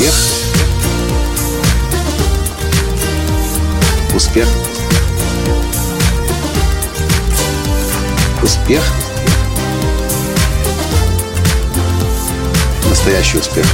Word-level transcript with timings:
Успех. 0.00 0.14
Успех. 4.16 4.48
Успех. 8.42 8.82
Настоящий 12.88 13.38
успех. 13.38 13.66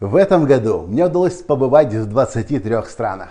В 0.00 0.16
этом 0.16 0.44
году 0.44 0.86
мне 0.88 1.06
удалось 1.06 1.34
побывать 1.34 1.94
в 1.94 2.06
23 2.06 2.82
странах. 2.88 3.28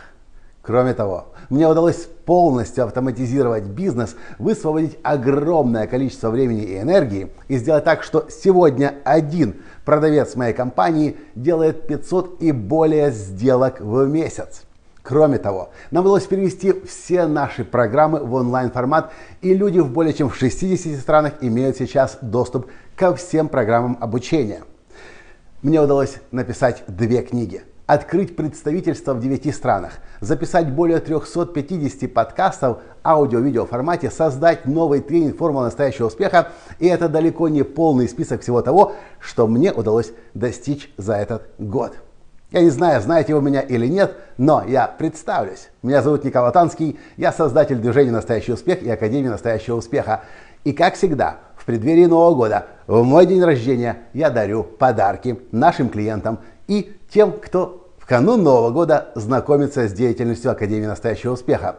Кроме 0.61 0.93
того, 0.93 1.25
мне 1.49 1.67
удалось 1.67 2.07
полностью 2.25 2.85
автоматизировать 2.85 3.63
бизнес, 3.63 4.15
высвободить 4.39 4.97
огромное 5.03 5.85
количество 5.87 6.29
времени 6.29 6.63
и 6.63 6.79
энергии 6.79 7.31
и 7.49 7.57
сделать 7.57 7.83
так, 7.83 8.03
что 8.03 8.27
сегодня 8.29 8.95
один 9.03 9.55
продавец 9.91 10.35
моей 10.37 10.53
компании 10.53 11.17
делает 11.35 11.85
500 11.85 12.41
и 12.41 12.53
более 12.53 13.11
сделок 13.11 13.81
в 13.81 14.07
месяц. 14.07 14.61
Кроме 15.03 15.37
того, 15.37 15.71
нам 15.91 16.05
удалось 16.05 16.23
перевести 16.23 16.73
все 16.87 17.27
наши 17.27 17.65
программы 17.65 18.23
в 18.23 18.33
онлайн-формат, 18.33 19.11
и 19.41 19.53
люди 19.53 19.79
в 19.79 19.91
более 19.91 20.13
чем 20.13 20.29
в 20.29 20.37
60 20.37 20.97
странах 20.97 21.33
имеют 21.41 21.75
сейчас 21.75 22.19
доступ 22.21 22.67
ко 22.95 23.13
всем 23.13 23.49
программам 23.49 23.97
обучения. 23.99 24.63
Мне 25.61 25.81
удалось 25.81 26.15
написать 26.31 26.83
две 26.87 27.21
книги– 27.21 27.61
открыть 27.93 28.37
представительство 28.37 29.13
в 29.13 29.19
9 29.19 29.53
странах, 29.53 29.95
записать 30.21 30.71
более 30.71 30.99
350 30.99 32.13
подкастов 32.13 32.77
аудио-видео 33.03 33.65
формате, 33.65 34.09
создать 34.09 34.65
новый 34.65 35.01
тренинг 35.01 35.37
«Формула 35.37 35.65
настоящего 35.65 36.07
успеха». 36.07 36.47
И 36.79 36.87
это 36.87 37.09
далеко 37.09 37.49
не 37.49 37.63
полный 37.63 38.07
список 38.07 38.43
всего 38.43 38.61
того, 38.61 38.93
что 39.19 39.45
мне 39.45 39.73
удалось 39.73 40.13
достичь 40.33 40.89
за 40.95 41.15
этот 41.15 41.49
год. 41.57 41.97
Я 42.51 42.61
не 42.61 42.69
знаю, 42.69 43.01
знаете 43.01 43.35
вы 43.35 43.41
меня 43.41 43.59
или 43.59 43.87
нет, 43.87 44.15
но 44.37 44.63
я 44.65 44.87
представлюсь. 44.87 45.67
Меня 45.83 46.01
зовут 46.01 46.23
Николай 46.23 46.53
Танский, 46.53 46.97
я 47.17 47.33
создатель 47.33 47.77
движения 47.77 48.11
«Настоящий 48.11 48.53
успех» 48.53 48.81
и 48.81 48.89
Академии 48.89 49.27
«Настоящего 49.27 49.75
успеха». 49.75 50.21
И 50.63 50.71
как 50.71 50.95
всегда, 50.95 51.39
в 51.57 51.65
преддверии 51.65 52.05
Нового 52.05 52.35
года, 52.35 52.67
в 52.87 53.03
мой 53.03 53.25
день 53.25 53.43
рождения, 53.43 54.03
я 54.13 54.29
дарю 54.29 54.63
подарки 54.63 55.41
нашим 55.51 55.89
клиентам 55.89 56.39
и 56.67 56.95
тем, 57.13 57.33
кто 57.33 57.80
канун 58.05 58.43
Нового 58.43 58.71
года 58.71 59.11
знакомиться 59.15 59.87
с 59.87 59.93
деятельностью 59.93 60.51
Академии 60.51 60.85
настоящего 60.85 61.33
успеха. 61.33 61.77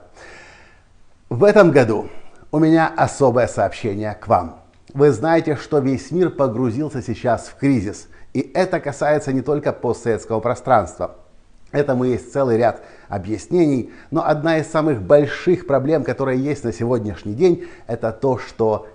В 1.28 1.44
этом 1.44 1.70
году 1.70 2.08
у 2.50 2.58
меня 2.58 2.92
особое 2.96 3.46
сообщение 3.46 4.14
к 4.14 4.28
вам. 4.28 4.60
Вы 4.94 5.10
знаете, 5.10 5.56
что 5.56 5.78
весь 5.78 6.10
мир 6.10 6.30
погрузился 6.30 7.00
сейчас 7.00 7.48
в 7.48 7.56
кризис. 7.56 8.08
И 8.34 8.40
это 8.54 8.80
касается 8.80 9.32
не 9.32 9.40
только 9.40 9.72
постсоветского 9.72 10.40
пространства. 10.40 11.16
Этому 11.70 12.04
есть 12.04 12.32
целый 12.32 12.58
ряд 12.58 12.82
объяснений, 13.08 13.92
но 14.10 14.26
одна 14.26 14.58
из 14.58 14.70
самых 14.70 15.00
больших 15.00 15.66
проблем, 15.66 16.04
которая 16.04 16.36
есть 16.36 16.64
на 16.64 16.72
сегодняшний 16.72 17.32
день, 17.32 17.66
это 17.86 18.12
то, 18.12 18.36
что, 18.36 18.88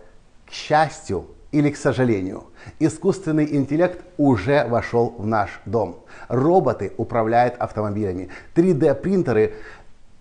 к 0.46 0.52
счастью, 0.52 1.26
или, 1.52 1.70
к 1.70 1.78
сожалению, 1.78 2.46
искусственный 2.80 3.56
интеллект 3.56 4.04
уже 4.18 4.66
вошел 4.68 5.16
в 5.18 5.26
наш 5.26 5.62
дом. 5.66 6.04
Роботы 6.28 6.92
управляют 6.98 7.56
автомобилями. 7.58 8.30
3D-принтеры 8.56 9.54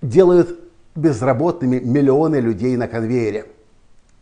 делают 0.02 0.58
безработными 0.94 1.78
миллионы 1.78 2.36
людей 2.36 2.76
на 2.76 2.86
конвейере. 2.86 3.46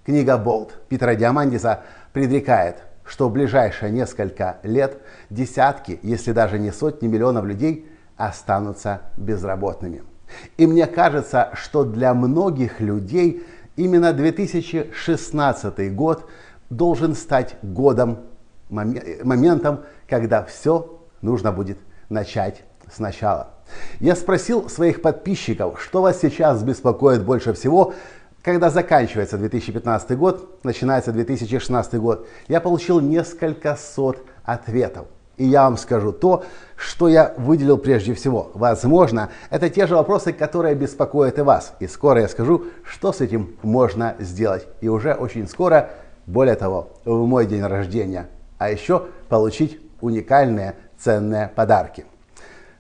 Книга 0.04 0.38
«Болт» 0.38 0.80
Питера 0.88 1.14
Диамандиса 1.14 1.82
предрекает, 2.12 2.76
что 3.04 3.28
в 3.28 3.32
ближайшие 3.32 3.92
несколько 3.92 4.58
лет 4.62 4.98
десятки, 5.30 5.98
если 6.02 6.32
даже 6.32 6.58
не 6.58 6.72
сотни 6.72 7.06
миллионов 7.06 7.44
людей 7.44 7.88
останутся 8.16 9.02
безработными. 9.16 10.02
И 10.56 10.66
мне 10.66 10.86
кажется, 10.86 11.50
что 11.54 11.84
для 11.84 12.14
многих 12.14 12.80
людей 12.80 13.44
именно 13.76 14.12
2016 14.14 15.94
год– 15.94 16.30
должен 16.70 17.14
стать 17.14 17.56
годом, 17.62 18.20
моментом, 18.68 19.80
когда 20.08 20.44
все 20.44 21.00
нужно 21.20 21.52
будет 21.52 21.78
начать 22.08 22.64
сначала. 22.92 23.50
Я 24.00 24.14
спросил 24.16 24.68
своих 24.68 25.02
подписчиков, 25.02 25.80
что 25.80 26.02
вас 26.02 26.20
сейчас 26.20 26.62
беспокоит 26.62 27.24
больше 27.24 27.52
всего, 27.54 27.94
когда 28.42 28.68
заканчивается 28.68 29.38
2015 29.38 30.18
год, 30.18 30.64
начинается 30.64 31.12
2016 31.12 31.94
год. 31.94 32.28
Я 32.46 32.60
получил 32.60 33.00
несколько 33.00 33.74
сот 33.76 34.18
ответов. 34.44 35.06
И 35.36 35.46
я 35.46 35.64
вам 35.64 35.76
скажу 35.78 36.12
то, 36.12 36.44
что 36.76 37.08
я 37.08 37.34
выделил 37.38 37.78
прежде 37.78 38.14
всего. 38.14 38.50
Возможно, 38.54 39.30
это 39.50 39.68
те 39.68 39.86
же 39.86 39.96
вопросы, 39.96 40.32
которые 40.32 40.74
беспокоят 40.74 41.38
и 41.38 41.42
вас. 41.42 41.74
И 41.80 41.88
скоро 41.88 42.20
я 42.20 42.28
скажу, 42.28 42.66
что 42.84 43.12
с 43.12 43.20
этим 43.20 43.56
можно 43.62 44.14
сделать. 44.20 44.68
И 44.80 44.88
уже 44.88 45.14
очень 45.14 45.48
скоро 45.48 45.90
более 46.26 46.56
того, 46.56 46.92
в 47.04 47.26
мой 47.26 47.46
день 47.46 47.62
рождения, 47.62 48.28
а 48.58 48.70
еще 48.70 49.06
получить 49.28 49.80
уникальные 50.00 50.76
ценные 50.98 51.48
подарки. 51.48 52.06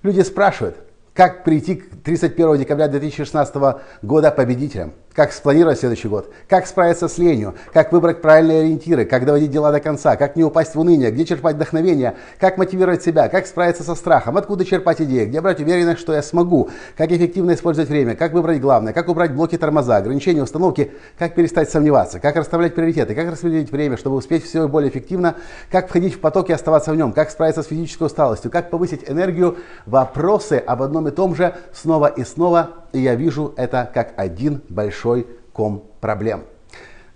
Люди 0.02 0.20
спрашивают, 0.20 0.76
как 1.14 1.44
прийти 1.44 1.76
к 1.76 2.02
31 2.02 2.58
декабря 2.58 2.88
2016 2.88 3.80
года 4.02 4.30
победителем? 4.30 4.92
Как 5.14 5.32
спланировать 5.32 5.78
следующий 5.78 6.08
год? 6.08 6.32
Как 6.48 6.66
справиться 6.66 7.06
с 7.06 7.18
ленью? 7.18 7.54
Как 7.72 7.92
выбрать 7.92 8.20
правильные 8.20 8.62
ориентиры? 8.62 9.04
Как 9.04 9.24
доводить 9.24 9.52
дела 9.52 9.70
до 9.70 9.78
конца? 9.78 10.16
Как 10.16 10.34
не 10.34 10.42
упасть 10.42 10.74
в 10.74 10.80
уныние? 10.80 11.12
Где 11.12 11.24
черпать 11.24 11.54
вдохновение? 11.54 12.16
Как 12.40 12.58
мотивировать 12.58 13.04
себя? 13.04 13.28
Как 13.28 13.46
справиться 13.46 13.84
со 13.84 13.94
страхом? 13.94 14.36
Откуда 14.36 14.64
черпать 14.64 15.00
идеи? 15.00 15.26
Где 15.26 15.40
брать 15.40 15.60
уверенность, 15.60 16.00
что 16.00 16.12
я 16.12 16.20
смогу? 16.20 16.68
Как 16.96 17.12
эффективно 17.12 17.54
использовать 17.54 17.88
время? 17.90 18.16
Как 18.16 18.32
выбрать 18.32 18.60
главное? 18.60 18.92
Как 18.92 19.08
убрать 19.08 19.32
блоки 19.32 19.56
тормоза, 19.56 19.98
ограничения, 19.98 20.42
установки? 20.42 20.90
Как 21.16 21.36
перестать 21.36 21.70
сомневаться? 21.70 22.18
Как 22.18 22.34
расставлять 22.34 22.74
приоритеты? 22.74 23.14
Как 23.14 23.30
распределить 23.30 23.70
время, 23.70 23.96
чтобы 23.96 24.16
успеть 24.16 24.44
все 24.44 24.66
более 24.66 24.90
эффективно? 24.90 25.36
Как 25.70 25.88
входить 25.88 26.14
в 26.14 26.18
поток 26.18 26.50
и 26.50 26.52
оставаться 26.52 26.90
в 26.90 26.96
нем? 26.96 27.12
Как 27.12 27.30
справиться 27.30 27.62
с 27.62 27.66
физической 27.66 28.02
усталостью? 28.02 28.50
Как 28.50 28.68
повысить 28.68 29.08
энергию? 29.08 29.58
Вопросы 29.86 30.54
об 30.66 30.82
одном 30.82 31.06
и 31.06 31.12
том 31.12 31.36
же 31.36 31.54
снова 31.72 32.08
и 32.08 32.24
снова. 32.24 32.83
И 32.94 33.00
я 33.00 33.16
вижу 33.16 33.52
это 33.56 33.90
как 33.92 34.14
один 34.16 34.62
большой 34.68 35.26
ком 35.52 35.90
проблем. 36.00 36.44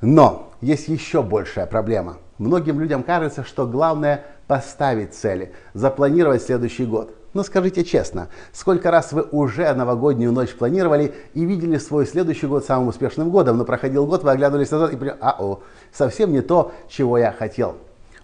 Но 0.00 0.50
есть 0.61 0.89
еще 0.89 1.22
большая 1.22 1.66
проблема. 1.66 2.16
Многим 2.39 2.81
людям 2.81 3.05
кажется, 3.05 3.44
что 3.44 3.65
главное 3.65 4.25
поставить 4.49 5.15
цели, 5.15 5.53
запланировать 5.75 6.43
следующий 6.43 6.84
год. 6.84 7.15
Но 7.33 7.44
скажите 7.44 7.84
честно, 7.84 8.28
сколько 8.53 8.91
раз 8.91 9.12
вы 9.12 9.22
уже 9.22 9.72
новогоднюю 9.72 10.33
ночь 10.33 10.53
планировали 10.53 11.15
и 11.34 11.44
видели 11.44 11.78
свой 11.78 12.06
следующий 12.06 12.49
год 12.49 12.65
самым 12.65 12.89
успешным 12.89 13.31
годом, 13.31 13.56
но 13.56 13.65
проходил 13.65 14.05
год, 14.05 14.25
вы 14.25 14.33
оглядывались 14.33 14.72
назад 14.72 14.93
и 14.93 14.97
поняли, 14.97 15.16
а 15.21 15.37
о, 15.39 15.60
совсем 15.93 16.33
не 16.33 16.41
то, 16.41 16.72
чего 16.89 17.19
я 17.19 17.31
хотел. 17.31 17.77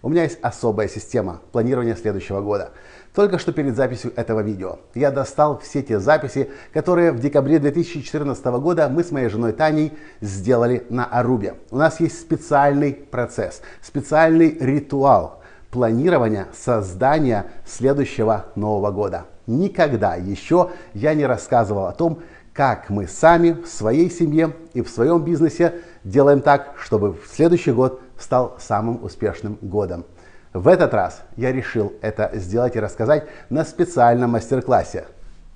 У 0.05 0.11
меня 0.11 0.25
есть 0.25 0.39
особая 0.43 0.87
система 0.87 1.41
планирования 1.51 1.97
следующего 1.97 2.43
года. 2.43 2.73
Только 3.15 3.39
что 3.39 3.55
перед 3.55 3.75
записью 3.75 4.13
этого 4.17 4.41
видео 4.41 4.81
я 4.95 5.11
достал 5.11 5.59
все 5.61 5.83
те 5.83 5.99
записи, 5.99 6.51
которые 6.75 7.11
в 7.11 7.21
декабре 7.21 7.59
2014 7.59 8.45
года 8.45 8.91
мы 8.91 9.03
с 9.03 9.11
моей 9.11 9.31
женой 9.31 9.55
Таней 9.55 9.95
сделали 10.21 10.85
на 10.91 11.07
Арубе. 11.07 11.55
У 11.71 11.79
нас 11.79 12.01
есть 12.01 12.21
специальный 12.21 12.93
процесс, 12.93 13.63
специальный 13.81 14.59
ритуал 14.61 15.41
планирования 15.71 16.49
создания 16.55 17.47
следующего 17.65 18.45
Нового 18.57 18.91
года. 18.91 19.25
Никогда 19.47 20.17
еще 20.17 20.71
я 20.93 21.15
не 21.15 21.25
рассказывал 21.25 21.87
о 21.87 21.93
том, 21.93 22.21
как 22.53 22.91
мы 22.91 23.09
сами 23.09 23.53
в 23.53 23.67
своей 23.67 24.11
семье 24.11 24.55
и 24.75 24.83
в 24.83 24.91
своем 24.91 25.25
бизнесе 25.25 25.81
делаем 26.05 26.43
так, 26.43 26.75
чтобы 26.79 27.17
следующий 27.27 27.73
год 27.73 28.03
стал 28.19 28.57
самым 28.59 29.03
успешным 29.05 29.59
годом. 29.61 30.05
В 30.53 30.69
этот 30.69 30.95
раз 30.95 31.23
я 31.37 31.53
решил 31.53 31.93
это 32.01 32.31
сделать 32.35 32.77
и 32.77 32.81
рассказать 32.81 33.27
на 33.51 33.65
специальном 33.65 34.31
мастер-классе 34.31 35.05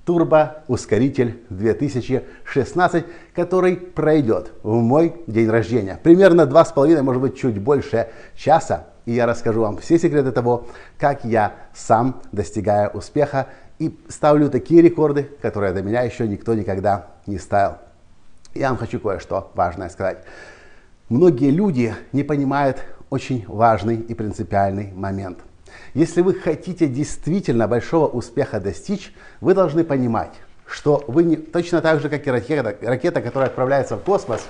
Турбо-ускоритель 0.05 1.43
2016, 1.49 3.05
который 3.35 3.77
пройдет 3.77 4.51
в 4.63 4.73
мой 4.73 5.21
день 5.27 5.49
рождения. 5.49 5.99
Примерно 6.01 6.45
два 6.45 6.65
с 6.65 6.71
половиной, 6.71 7.03
может 7.03 7.21
быть, 7.21 7.37
чуть 7.37 7.59
больше 7.61 8.09
часа. 8.35 8.87
И 9.05 9.13
я 9.13 9.25
расскажу 9.25 9.61
вам 9.61 9.77
все 9.77 9.99
секреты 9.99 10.31
того, 10.31 10.67
как 10.97 11.23
я 11.23 11.53
сам 11.73 12.21
достигаю 12.31 12.89
успеха 12.89 13.47
и 13.77 13.97
ставлю 14.09 14.49
такие 14.49 14.81
рекорды, 14.81 15.29
которые 15.41 15.73
до 15.73 15.81
меня 15.81 16.01
еще 16.01 16.27
никто 16.27 16.53
никогда 16.55 17.07
не 17.25 17.37
ставил. 17.37 17.77
Я 18.53 18.69
вам 18.69 18.77
хочу 18.77 18.99
кое-что 18.99 19.51
важное 19.53 19.89
сказать. 19.89 20.23
Многие 21.09 21.49
люди 21.49 21.95
не 22.11 22.21
понимают 22.21 22.83
очень 23.09 23.43
важный 23.47 23.95
и 23.95 24.13
принципиальный 24.13 24.93
момент. 24.93 25.39
Если 25.95 26.21
вы 26.21 26.35
хотите 26.35 26.85
действительно 26.85 27.67
большого 27.67 28.07
успеха 28.07 28.59
достичь, 28.59 29.11
вы 29.41 29.55
должны 29.55 29.83
понимать, 29.83 30.33
что 30.67 31.03
вы 31.07 31.23
не, 31.23 31.35
точно 31.35 31.81
так 31.81 31.99
же, 31.99 32.09
как 32.09 32.27
и 32.27 32.29
ракета, 32.29 32.75
ракета, 32.81 33.21
которая 33.21 33.49
отправляется 33.49 33.97
в 33.97 34.03
космос, 34.03 34.45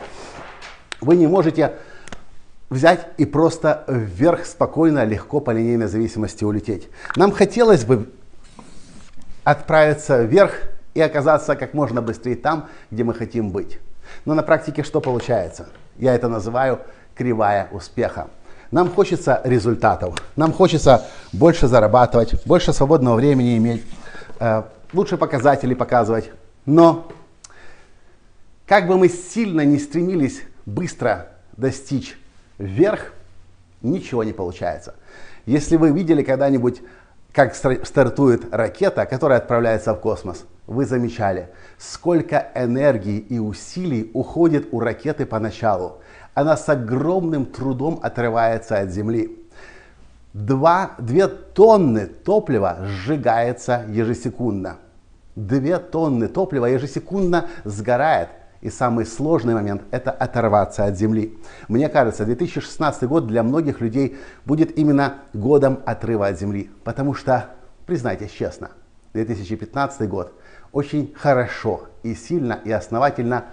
вы 0.99 1.15
не 1.15 1.27
можете 1.27 1.75
взять 2.69 3.07
и 3.17 3.25
просто 3.25 3.85
вверх 3.87 4.45
спокойно, 4.45 5.05
легко 5.05 5.39
по 5.39 5.51
линейной 5.51 5.87
зависимости 5.87 6.43
улететь. 6.43 6.89
Нам 7.15 7.31
хотелось 7.31 7.85
бы 7.85 8.09
отправиться 9.45 10.23
вверх 10.23 10.63
и 10.93 10.99
оказаться 10.99 11.55
как 11.55 11.73
можно 11.73 12.01
быстрее 12.01 12.35
там, 12.35 12.67
где 12.91 13.05
мы 13.05 13.13
хотим 13.13 13.51
быть. 13.51 13.79
Но 14.25 14.33
на 14.33 14.43
практике 14.43 14.83
что 14.83 14.99
получается? 14.99 15.69
Я 15.99 16.15
это 16.15 16.29
называю 16.29 16.79
кривая 17.13 17.67
успеха. 17.71 18.29
Нам 18.71 18.89
хочется 18.89 19.41
результатов, 19.43 20.15
нам 20.35 20.53
хочется 20.53 21.05
больше 21.33 21.67
зарабатывать, 21.67 22.45
больше 22.45 22.71
свободного 22.71 23.15
времени 23.15 23.57
иметь, 23.57 23.83
э, 24.39 24.63
лучше 24.93 25.17
показатели 25.17 25.73
показывать. 25.73 26.31
Но 26.65 27.07
как 28.65 28.87
бы 28.87 28.97
мы 28.97 29.09
сильно 29.09 29.65
не 29.65 29.79
стремились 29.79 30.41
быстро 30.65 31.29
достичь 31.57 32.17
вверх, 32.59 33.13
ничего 33.81 34.23
не 34.23 34.33
получается. 34.33 34.95
Если 35.45 35.75
вы 35.75 35.91
видели 35.91 36.21
когда-нибудь, 36.21 36.81
как 37.31 37.55
стартует 37.55 38.53
ракета, 38.53 39.05
которая 39.05 39.37
отправляется 39.37 39.93
в 39.93 39.99
космос, 39.99 40.45
вы 40.67 40.85
замечали, 40.85 41.49
сколько 41.77 42.51
энергии 42.55 43.17
и 43.17 43.39
усилий 43.39 44.09
уходит 44.13 44.69
у 44.71 44.79
ракеты 44.79 45.25
поначалу. 45.25 45.99
Она 46.33 46.57
с 46.57 46.67
огромным 46.69 47.45
трудом 47.45 47.99
отрывается 48.01 48.77
от 48.77 48.89
Земли. 48.91 49.35
Два, 50.33 50.91
две 50.99 51.27
тонны 51.27 52.05
топлива 52.05 52.79
сжигается 52.83 53.83
ежесекундно. 53.89 54.77
Две 55.35 55.79
тонны 55.79 56.27
топлива 56.27 56.67
ежесекундно 56.67 57.47
сгорает. 57.63 58.29
И 58.61 58.69
самый 58.69 59.05
сложный 59.05 59.53
момент– 59.53 59.83
это 59.91 60.11
оторваться 60.11 60.83
от 60.85 60.97
земли. 60.97 61.37
Мне 61.69 61.87
кажется, 61.87 62.25
2016 62.25 63.03
год 63.03 63.25
для 63.25 63.41
многих 63.41 63.79
людей 63.79 64.17
будет 64.45 64.77
именно 64.77 65.15
годом 65.33 65.79
отрыва 65.85 66.27
от 66.27 66.39
земли. 66.39 66.69
Потому 66.83 67.13
что, 67.13 67.51
признайтесь 67.85 68.31
честно, 68.31 68.71
2015 69.13 70.09
год 70.09 70.33
очень 70.73 71.13
хорошо 71.15 71.85
и 72.03 72.13
сильно 72.13 72.59
и 72.65 72.71
основательно 72.71 73.45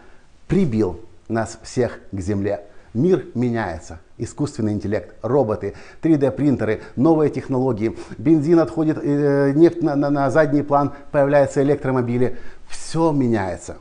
прибил 0.48 1.00
нас 1.28 1.58
всех 1.62 2.00
к 2.10 2.20
земле. 2.20 2.62
Мир 2.92 3.26
меняется. 3.34 4.00
Искусственный 4.18 4.72
интеллект, 4.72 5.14
роботы, 5.22 5.74
3D-принтеры, 6.02 6.80
новые 6.96 7.30
технологии. 7.30 7.96
Бензин 8.16 8.58
отходит, 8.58 8.98
э, 9.02 9.52
нефть 9.54 9.82
на, 9.82 9.94
на, 9.94 10.08
на 10.08 10.30
задний 10.30 10.62
план, 10.62 10.94
появляются 11.12 11.62
электромобили. 11.62 12.38
Все 12.68 13.12
меняется 13.12 13.76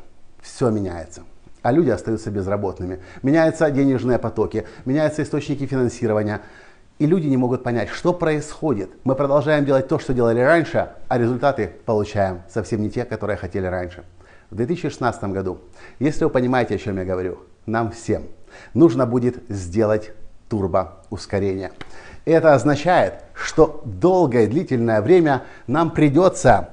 все 0.45 0.69
меняется. 0.69 1.23
А 1.63 1.71
люди 1.71 1.89
остаются 1.89 2.29
безработными. 2.29 2.99
Меняются 3.23 3.71
денежные 3.71 4.19
потоки, 4.19 4.65
меняются 4.85 5.23
источники 5.23 5.65
финансирования. 5.65 6.41
И 6.99 7.07
люди 7.07 7.27
не 7.27 7.37
могут 7.37 7.63
понять, 7.63 7.89
что 7.89 8.13
происходит. 8.13 8.89
Мы 9.03 9.15
продолжаем 9.15 9.65
делать 9.65 9.87
то, 9.87 9.99
что 9.99 10.13
делали 10.13 10.39
раньше, 10.39 10.91
а 11.07 11.17
результаты 11.17 11.71
получаем 11.85 12.43
совсем 12.47 12.81
не 12.81 12.89
те, 12.89 13.03
которые 13.03 13.35
хотели 13.35 13.65
раньше. 13.65 14.03
В 14.51 14.55
2016 14.55 15.23
году, 15.25 15.59
если 15.99 16.23
вы 16.23 16.29
понимаете, 16.29 16.75
о 16.75 16.77
чем 16.77 16.97
я 16.97 17.03
говорю, 17.03 17.39
нам 17.65 17.91
всем 17.91 18.23
нужно 18.73 19.05
будет 19.05 19.43
сделать 19.49 20.11
турбоускорение. 20.49 21.71
Это 22.25 22.53
означает, 22.53 23.15
что 23.33 23.81
долгое 23.85 24.47
длительное 24.47 25.01
время 25.01 25.43
нам 25.67 25.91
придется 25.91 26.69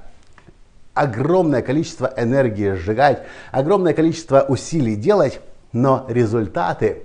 огромное 0.95 1.63
количество 1.63 2.13
энергии 2.17 2.73
сжигать, 2.73 3.23
огромное 3.51 3.95
количество 3.95 4.41
усилий 4.43 4.97
делать, 4.97 5.41
но 5.73 6.07
результаты 6.09 7.05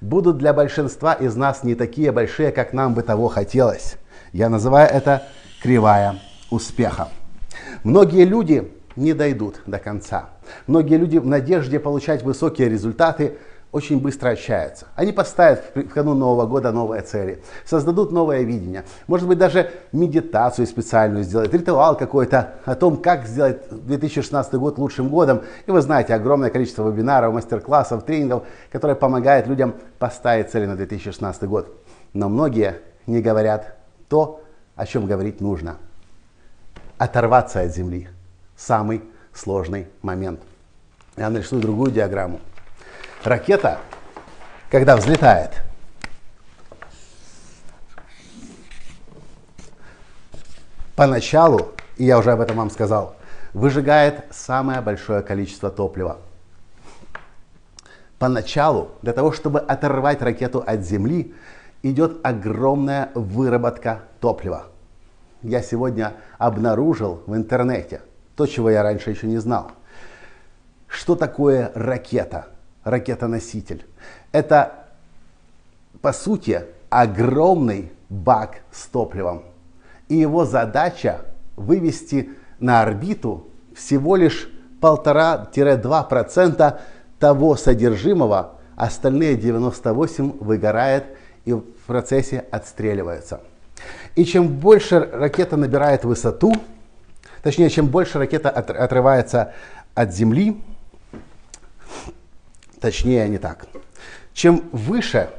будут 0.00 0.38
для 0.38 0.52
большинства 0.52 1.14
из 1.14 1.36
нас 1.36 1.62
не 1.62 1.74
такие 1.74 2.12
большие, 2.12 2.52
как 2.52 2.72
нам 2.72 2.94
бы 2.94 3.02
того 3.02 3.28
хотелось. 3.28 3.96
Я 4.32 4.48
называю 4.48 4.88
это 4.88 5.22
кривая 5.62 6.20
успеха. 6.50 7.08
Многие 7.84 8.24
люди 8.24 8.70
не 8.96 9.14
дойдут 9.14 9.60
до 9.66 9.78
конца. 9.78 10.30
Многие 10.66 10.96
люди 10.96 11.18
в 11.18 11.26
надежде 11.26 11.78
получать 11.78 12.22
высокие 12.22 12.68
результаты 12.68 13.38
очень 13.72 14.00
быстро 14.00 14.30
отчаются. 14.30 14.86
Они 14.94 15.12
поставят 15.12 15.64
в 15.74 15.88
канун 15.88 16.18
Нового 16.18 16.46
года 16.46 16.72
новые 16.72 17.00
цели, 17.00 17.42
создадут 17.64 18.12
новое 18.12 18.42
видение. 18.42 18.84
Может 19.06 19.26
быть, 19.26 19.38
даже 19.38 19.70
медитацию 19.92 20.66
специальную 20.66 21.24
сделать, 21.24 21.52
ритуал 21.52 21.96
какой-то 21.96 22.52
о 22.66 22.74
том, 22.74 22.98
как 22.98 23.26
сделать 23.26 23.62
2016 23.70 24.54
год 24.54 24.78
лучшим 24.78 25.08
годом. 25.08 25.40
И 25.66 25.70
вы 25.70 25.80
знаете, 25.80 26.14
огромное 26.14 26.50
количество 26.50 26.88
вебинаров, 26.88 27.32
мастер-классов, 27.32 28.04
тренингов, 28.04 28.44
которые 28.70 28.94
помогают 28.94 29.46
людям 29.46 29.74
поставить 29.98 30.50
цели 30.50 30.66
на 30.66 30.76
2016 30.76 31.44
год. 31.44 31.74
Но 32.12 32.28
многие 32.28 32.76
не 33.06 33.22
говорят 33.22 33.78
то, 34.08 34.42
о 34.76 34.84
чем 34.84 35.06
говорить 35.06 35.40
нужно. 35.40 35.78
Оторваться 36.98 37.60
от 37.60 37.74
земли. 37.74 38.08
Самый 38.54 39.02
сложный 39.32 39.88
момент. 40.02 40.40
Я 41.16 41.30
нарисую 41.30 41.62
другую 41.62 41.90
диаграмму. 41.90 42.38
Ракета, 43.24 43.78
когда 44.68 44.96
взлетает, 44.96 45.62
поначалу, 50.96 51.72
и 51.98 52.04
я 52.04 52.18
уже 52.18 52.32
об 52.32 52.40
этом 52.40 52.56
вам 52.56 52.70
сказал, 52.70 53.14
выжигает 53.52 54.24
самое 54.30 54.80
большое 54.80 55.22
количество 55.22 55.70
топлива. 55.70 56.18
Поначалу, 58.18 58.90
для 59.02 59.12
того, 59.12 59.32
чтобы 59.32 59.60
оторвать 59.60 60.20
ракету 60.22 60.62
от 60.64 60.80
Земли, 60.82 61.34
идет 61.82 62.24
огромная 62.24 63.10
выработка 63.14 64.02
топлива. 64.20 64.66
Я 65.42 65.62
сегодня 65.62 66.14
обнаружил 66.38 67.22
в 67.26 67.34
интернете 67.36 68.02
то, 68.36 68.46
чего 68.46 68.70
я 68.70 68.82
раньше 68.82 69.10
еще 69.10 69.26
не 69.26 69.38
знал. 69.38 69.72
Что 70.86 71.16
такое 71.16 71.72
ракета? 71.74 72.46
Ракетоноситель. 72.84 73.86
Это, 74.32 74.86
по 76.00 76.12
сути, 76.12 76.64
огромный 76.90 77.90
бак 78.08 78.62
с 78.70 78.86
топливом. 78.86 79.42
И 80.08 80.16
его 80.16 80.44
задача 80.44 81.20
вывести 81.56 82.30
на 82.58 82.82
орбиту 82.82 83.48
всего 83.74 84.16
лишь 84.16 84.50
1,5-2% 84.80 86.78
того 87.18 87.56
содержимого, 87.56 88.54
остальные 88.76 89.36
98 89.36 90.38
выгорает 90.40 91.04
и 91.44 91.52
в 91.52 91.62
процессе 91.86 92.44
отстреливаются. 92.50 93.40
И 94.14 94.24
чем 94.24 94.48
больше 94.48 95.08
ракета 95.12 95.56
набирает 95.56 96.04
высоту, 96.04 96.52
точнее, 97.42 97.70
чем 97.70 97.86
больше 97.86 98.18
ракета 98.18 98.50
отрывается 98.50 99.54
от 99.94 100.12
Земли, 100.14 100.60
Точнее, 102.82 103.28
не 103.28 103.38
так. 103.38 103.66
Чем 104.34 104.64
выше 104.72 105.30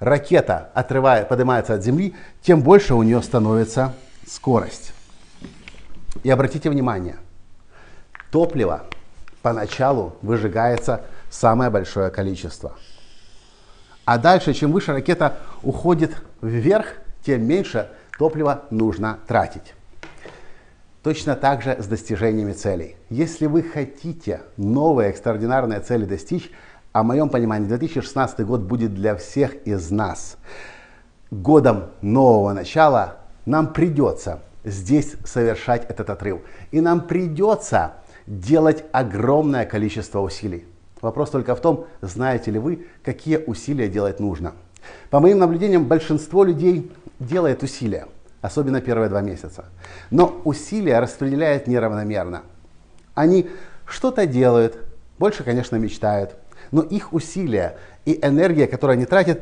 ракета 0.00 0.70
отрывает, 0.72 1.28
поднимается 1.28 1.74
от 1.74 1.84
Земли, 1.84 2.16
тем 2.40 2.62
больше 2.62 2.94
у 2.94 3.02
нее 3.02 3.22
становится 3.22 3.94
скорость. 4.26 4.94
И 6.22 6.30
обратите 6.30 6.70
внимание, 6.70 7.16
топлива 8.30 8.86
поначалу 9.42 10.16
выжигается 10.22 11.02
самое 11.28 11.68
большое 11.68 12.10
количество. 12.10 12.72
А 14.06 14.16
дальше, 14.16 14.54
чем 14.54 14.72
выше 14.72 14.92
ракета 14.92 15.36
уходит 15.62 16.16
вверх, 16.40 16.86
тем 17.26 17.46
меньше 17.46 17.90
топлива 18.18 18.62
нужно 18.70 19.18
тратить. 19.26 19.74
Точно 21.04 21.36
так 21.36 21.60
же 21.60 21.76
с 21.78 21.86
достижениями 21.86 22.52
целей. 22.54 22.96
Если 23.10 23.44
вы 23.44 23.62
хотите 23.62 24.40
новые 24.56 25.10
экстраординарные 25.10 25.80
цели 25.80 26.06
достичь, 26.06 26.50
а 26.92 27.02
в 27.02 27.06
моем 27.06 27.28
понимании 27.28 27.68
2016 27.68 28.40
год 28.46 28.62
будет 28.62 28.94
для 28.94 29.14
всех 29.14 29.54
из 29.66 29.90
нас 29.90 30.38
годом 31.30 31.90
нового 32.00 32.54
начала, 32.54 33.18
нам 33.44 33.74
придется 33.74 34.40
здесь 34.64 35.16
совершать 35.26 35.84
этот 35.90 36.08
отрыв. 36.08 36.40
И 36.70 36.80
нам 36.80 37.02
придется 37.02 37.96
делать 38.26 38.82
огромное 38.90 39.66
количество 39.66 40.20
усилий. 40.20 40.64
Вопрос 41.02 41.28
только 41.28 41.54
в 41.54 41.60
том, 41.60 41.86
знаете 42.00 42.50
ли 42.50 42.58
вы, 42.58 42.86
какие 43.02 43.36
усилия 43.36 43.88
делать 43.88 44.20
нужно. 44.20 44.54
По 45.10 45.20
моим 45.20 45.38
наблюдениям, 45.38 45.84
большинство 45.84 46.44
людей 46.44 46.90
делает 47.20 47.62
усилия 47.62 48.06
особенно 48.44 48.82
первые 48.82 49.08
два 49.08 49.22
месяца. 49.22 49.64
Но 50.10 50.42
усилия 50.44 50.98
распределяют 50.98 51.66
неравномерно. 51.66 52.42
Они 53.14 53.48
что-то 53.86 54.26
делают, 54.26 54.76
больше, 55.18 55.44
конечно, 55.44 55.76
мечтают, 55.76 56.36
но 56.70 56.82
их 56.82 57.14
усилия 57.14 57.78
и 58.04 58.18
энергия, 58.22 58.66
которую 58.66 58.96
они 58.96 59.06
тратят, 59.06 59.40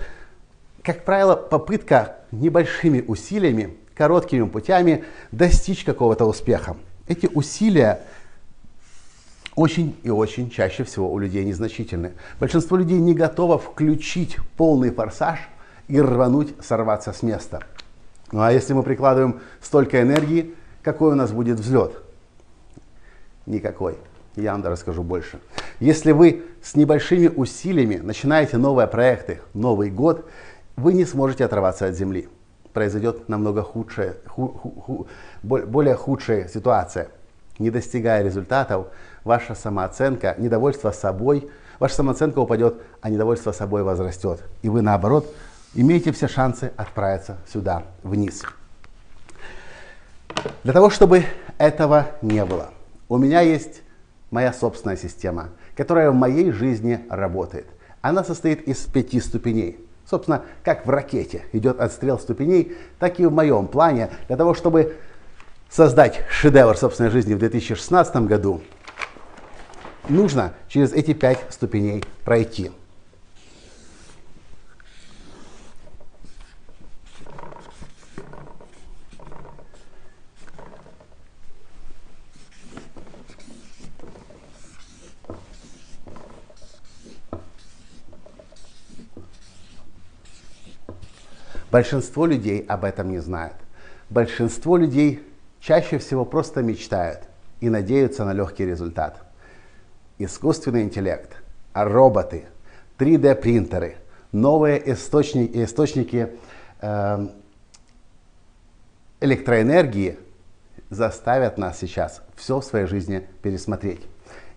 как 0.84 1.04
правило, 1.04 1.34
попытка 1.34 2.18
небольшими 2.30 3.00
усилиями, 3.00 3.76
короткими 3.96 4.46
путями 4.48 5.04
достичь 5.32 5.82
какого-то 5.82 6.24
успеха. 6.24 6.76
Эти 7.08 7.26
усилия 7.26 8.02
очень 9.56 9.96
и 10.04 10.10
очень 10.10 10.48
чаще 10.48 10.84
всего 10.84 11.12
у 11.12 11.18
людей 11.18 11.44
незначительны. 11.44 12.12
Большинство 12.38 12.76
людей 12.76 13.00
не 13.00 13.14
готово 13.14 13.58
включить 13.58 14.36
полный 14.56 14.92
форсаж 14.92 15.40
и 15.88 16.00
рвануть, 16.00 16.54
сорваться 16.60 17.12
с 17.12 17.22
места. 17.22 17.64
Ну 18.32 18.40
а 18.40 18.50
если 18.50 18.72
мы 18.72 18.82
прикладываем 18.82 19.40
столько 19.60 20.00
энергии, 20.00 20.54
какой 20.82 21.12
у 21.12 21.14
нас 21.14 21.30
будет 21.32 21.60
взлет? 21.60 22.02
Никакой. 23.46 23.96
Я 24.34 24.52
вам 24.52 24.64
расскажу 24.64 25.02
больше. 25.02 25.38
Если 25.78 26.12
вы 26.12 26.42
с 26.62 26.74
небольшими 26.74 27.28
усилиями 27.28 27.96
начинаете 27.96 28.56
новые 28.56 28.86
проекты, 28.86 29.40
Новый 29.52 29.90
год, 29.90 30.26
вы 30.76 30.94
не 30.94 31.04
сможете 31.04 31.44
оторваться 31.44 31.86
от 31.86 31.94
земли. 31.94 32.28
Произойдет 32.72 33.28
намного 33.28 33.62
худшая, 33.62 34.16
ху, 34.26 34.48
ху, 34.48 34.70
ху, 34.70 35.06
более 35.42 35.94
худшая 35.94 36.48
ситуация. 36.48 37.08
Не 37.58 37.70
достигая 37.70 38.22
результатов, 38.22 38.86
ваша 39.24 39.54
самооценка, 39.54 40.34
недовольство 40.38 40.90
собой, 40.90 41.50
ваша 41.78 41.96
самооценка 41.96 42.38
упадет, 42.38 42.76
а 43.02 43.10
недовольство 43.10 43.52
собой 43.52 43.82
возрастет. 43.82 44.42
И 44.62 44.70
вы 44.70 44.80
наоборот 44.80 45.26
имеете 45.74 46.12
все 46.12 46.28
шансы 46.28 46.72
отправиться 46.76 47.38
сюда, 47.50 47.84
вниз. 48.02 48.42
Для 50.64 50.72
того, 50.72 50.90
чтобы 50.90 51.24
этого 51.58 52.06
не 52.20 52.44
было, 52.44 52.70
у 53.08 53.18
меня 53.18 53.40
есть 53.40 53.82
моя 54.30 54.52
собственная 54.52 54.96
система, 54.96 55.50
которая 55.76 56.10
в 56.10 56.14
моей 56.14 56.50
жизни 56.50 57.04
работает. 57.08 57.66
Она 58.00 58.24
состоит 58.24 58.66
из 58.66 58.78
пяти 58.78 59.20
ступеней. 59.20 59.78
Собственно, 60.08 60.42
как 60.64 60.86
в 60.86 60.90
ракете 60.90 61.44
идет 61.52 61.80
отстрел 61.80 62.18
ступеней, 62.18 62.76
так 62.98 63.20
и 63.20 63.26
в 63.26 63.32
моем 63.32 63.68
плане 63.68 64.10
для 64.26 64.36
того, 64.36 64.54
чтобы 64.54 64.96
создать 65.70 66.20
шедевр 66.28 66.76
собственной 66.76 67.10
жизни 67.10 67.34
в 67.34 67.38
2016 67.38 68.16
году, 68.16 68.60
нужно 70.08 70.52
через 70.68 70.92
эти 70.92 71.14
пять 71.14 71.38
ступеней 71.50 72.04
пройти. 72.24 72.72
Большинство 91.72 92.26
людей 92.26 92.66
об 92.68 92.84
этом 92.84 93.10
не 93.10 93.18
знает. 93.18 93.54
Большинство 94.10 94.76
людей 94.76 95.22
чаще 95.58 95.96
всего 95.96 96.26
просто 96.26 96.62
мечтают 96.62 97.20
и 97.62 97.70
надеются 97.70 98.26
на 98.26 98.34
легкий 98.34 98.66
результат. 98.66 99.22
Искусственный 100.18 100.82
интеллект, 100.82 101.34
роботы, 101.72 102.44
3D-принтеры, 102.98 103.96
новые 104.32 104.92
источники, 104.92 105.64
источники 105.64 106.36
э, 106.82 107.26
электроэнергии 109.22 110.18
заставят 110.90 111.56
нас 111.56 111.78
сейчас 111.78 112.20
все 112.36 112.60
в 112.60 112.64
своей 112.66 112.84
жизни 112.84 113.26
пересмотреть. 113.40 114.02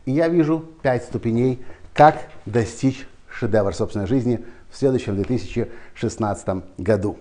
И 0.03 0.11
я 0.11 0.27
вижу 0.27 0.65
пять 0.81 1.05
ступеней, 1.05 1.63
как 1.93 2.27
достичь 2.45 3.07
шедевра 3.29 3.71
собственной 3.71 4.05
жизни 4.05 4.43
в 4.75 4.77
следующем 4.77 5.15
2016 5.15 6.47
году. 6.77 7.17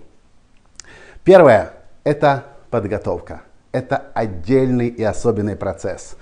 Первое– 1.23 1.73
это 2.05 2.47
подготовка. 2.69 3.43
Это 3.71 3.97
отдельный 4.13 4.89
и 4.89 5.05
особенный 5.05 5.55
процесс. 5.55 6.17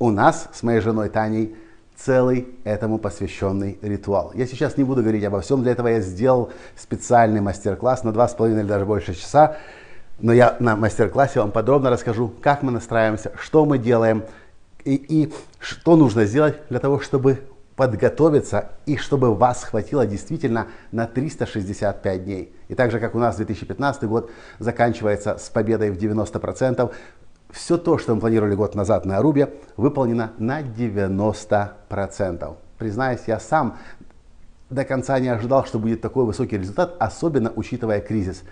У 0.00 0.10
нас 0.10 0.48
с 0.52 0.64
моей 0.64 0.80
женой 0.80 1.08
Таней 1.08 1.54
целый 1.96 2.48
этому 2.64 2.98
посвященный 2.98 3.78
ритуал. 3.80 4.32
Я 4.34 4.44
сейчас 4.48 4.76
не 4.76 4.82
буду 4.82 5.02
говорить 5.02 5.22
обо 5.22 5.40
всем, 5.40 5.62
для 5.62 5.70
этого 5.70 5.86
я 5.86 6.00
сделал 6.00 6.50
специальный 6.76 7.40
мастер-класс 7.40 8.02
на 8.02 8.08
2,5 8.08 8.50
или 8.50 8.66
даже 8.66 8.84
больше 8.84 9.14
часа. 9.14 9.58
Но 10.18 10.32
я 10.32 10.56
на 10.58 10.74
мастер-классе 10.74 11.38
вам 11.38 11.52
подробно 11.52 11.90
расскажу, 11.90 12.32
как 12.42 12.64
мы 12.64 12.72
настраиваемся, 12.72 13.30
что 13.38 13.64
мы 13.66 13.78
делаем 13.78 14.24
и, 14.84 14.94
и 14.96 15.32
что 15.60 15.94
нужно 15.94 16.24
сделать 16.24 16.56
для 16.70 16.80
того, 16.80 16.98
чтобы 16.98 17.44
подготовиться 17.76 18.70
и 18.86 18.96
чтобы 18.96 19.34
вас 19.34 19.64
хватило 19.64 20.06
действительно 20.06 20.68
на 20.92 21.06
365 21.06 22.24
дней. 22.24 22.54
И 22.68 22.74
так 22.74 22.90
же, 22.90 22.98
как 22.98 23.14
у 23.14 23.18
нас 23.18 23.36
2015 23.36 24.04
год 24.04 24.30
заканчивается 24.58 25.36
с 25.38 25.48
победой 25.50 25.90
в 25.90 25.98
90%, 25.98 26.90
все 27.50 27.78
то, 27.78 27.98
что 27.98 28.14
мы 28.14 28.20
планировали 28.20 28.54
год 28.54 28.74
назад 28.74 29.04
на 29.04 29.18
Арубе, 29.18 29.54
выполнено 29.76 30.32
на 30.38 30.62
90%. 30.62 32.56
Признаюсь, 32.78 33.20
я 33.26 33.38
сам 33.38 33.78
до 34.68 34.84
конца 34.84 35.18
не 35.20 35.28
ожидал, 35.28 35.64
что 35.64 35.78
будет 35.78 36.00
такой 36.00 36.24
высокий 36.24 36.58
результат, 36.58 36.96
особенно 36.98 37.52
учитывая 37.54 38.00
кризис 38.00 38.42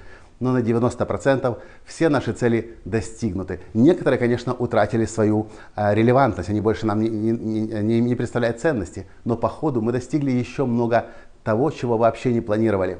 но 0.44 0.52
на 0.52 0.58
90% 0.58 1.56
все 1.86 2.10
наши 2.10 2.34
цели 2.34 2.76
достигнуты. 2.84 3.60
Некоторые, 3.72 4.18
конечно, 4.18 4.52
утратили 4.52 5.06
свою 5.06 5.48
э, 5.74 5.94
релевантность, 5.94 6.50
они 6.50 6.60
больше 6.60 6.84
нам 6.84 7.00
не, 7.00 7.08
не, 7.08 7.62
не, 7.62 8.00
не 8.00 8.14
представляют 8.14 8.60
ценности, 8.60 9.06
но 9.24 9.38
по 9.38 9.48
ходу 9.48 9.80
мы 9.80 9.90
достигли 9.90 10.30
еще 10.30 10.66
много 10.66 11.06
того, 11.44 11.70
чего 11.70 11.96
вообще 11.96 12.30
не 12.30 12.42
планировали. 12.42 12.98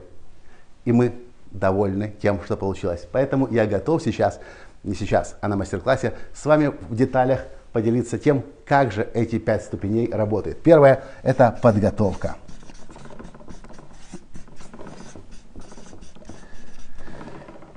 И 0.87 0.93
мы 0.93 1.13
довольны 1.51 2.15
тем, 2.23 2.41
что 2.43 2.57
получилось. 2.57 3.07
Поэтому 3.13 3.47
я 3.51 3.67
готов 3.67 4.03
сейчас, 4.03 4.41
не 4.83 4.95
сейчас, 4.95 5.37
а 5.43 5.49
на 5.49 5.57
мастер-классе 5.57 6.15
с 6.33 6.47
вами 6.47 6.73
в 6.89 6.97
деталях 6.97 7.45
поделиться 7.75 8.19
тем, 8.19 8.43
как 8.65 8.91
же 8.91 9.07
эти 9.13 9.39
пять 9.39 9.65
ступеней 9.65 10.09
работают. 10.11 10.63
Первое– 10.63 11.05
это 11.23 11.59
подготовка. 11.61 12.37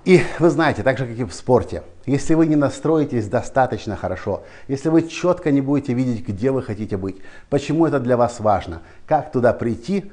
И 0.08 0.24
вы 0.40 0.50
знаете, 0.50 0.84
так 0.84 0.98
же 0.98 1.06
как 1.06 1.20
и 1.20 1.26
в 1.26 1.34
спорте, 1.34 1.84
если 2.06 2.34
вы 2.34 2.46
не 2.46 2.56
настроитесь 2.56 3.28
достаточно 3.28 3.98
хорошо, 3.98 4.44
если 4.70 4.88
вы 4.88 5.06
четко 5.06 5.52
не 5.52 5.60
будете 5.60 5.92
видеть, 5.92 6.26
где 6.26 6.52
вы 6.52 6.64
хотите 6.64 6.96
быть, 6.96 7.18
почему 7.50 7.86
это 7.86 8.00
для 8.00 8.16
вас 8.16 8.40
важно, 8.40 8.82
как 9.06 9.34
туда 9.34 9.52
прийти, 9.52 10.10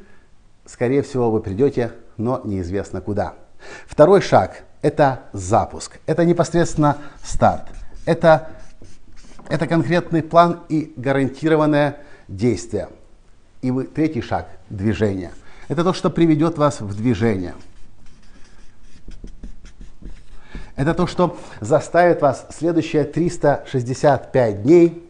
скорее 0.67 1.03
всего 1.03 1.31
вы 1.31 1.39
придете, 1.39 1.93
но 2.17 2.41
неизвестно 2.43 3.01
куда. 3.01 3.35
Второй 3.87 4.21
шаг– 4.21 4.65
это 4.83 5.21
запуск, 5.33 6.01
это 6.07 6.25
непосредственно 6.25 6.99
старт, 7.23 7.67
это, 8.05 8.49
это 9.49 9.69
конкретный 9.69 10.25
план 10.25 10.63
и 10.69 10.93
гарантированное 10.97 11.99
действие. 12.27 12.89
И 13.63 13.71
вы, 13.71 13.85
третий 13.85 14.23
шаг– 14.23 14.49
движение. 14.71 15.31
Это 15.69 15.85
то, 15.85 15.93
что 15.93 16.11
приведет 16.11 16.59
вас 16.59 16.81
в 16.81 16.97
движение– 16.97 17.55
это 20.77 20.95
то, 20.95 21.07
что 21.07 21.37
заставит 21.61 22.23
вас 22.23 22.47
следующие 22.51 23.05
365 23.05 24.63
дней 24.63 25.09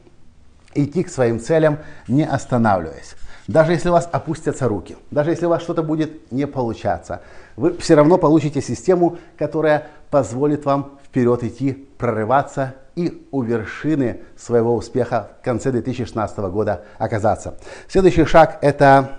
идти 0.75 1.03
к 1.03 1.09
своим 1.09 1.41
целям, 1.41 1.79
не 2.09 2.25
останавливаясь. 2.25 3.15
Даже 3.47 3.73
если 3.73 3.91
у 3.91 3.93
вас 3.93 4.09
опустятся 4.11 4.69
руки, 4.69 4.97
даже 5.11 5.31
если 5.31 5.47
у 5.47 5.51
вас 5.51 5.63
что-то 5.63 5.83
будет 5.83 6.33
не 6.33 6.47
получаться, 6.47 7.21
вы 7.57 7.77
все 7.77 7.95
равно 7.95 8.17
получите 8.17 8.63
систему, 8.63 9.19
которая 9.37 9.89
позволит 10.11 10.65
вам 10.65 10.99
вперед 11.05 11.45
идти, 11.45 11.73
прорываться 11.73 12.75
и 12.97 13.27
у 13.31 13.43
вершины 13.43 14.23
своего 14.37 14.75
успеха 14.75 15.33
в 15.41 15.45
конце 15.45 15.73
2016 15.73 16.39
года 16.39 16.85
оказаться. 16.99 17.59
Следующий 17.89 18.25
шаг– 18.25 18.59
это 18.63 19.19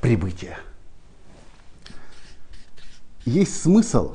прибытие 0.00 0.56
есть 3.26 3.60
смысл 3.60 4.14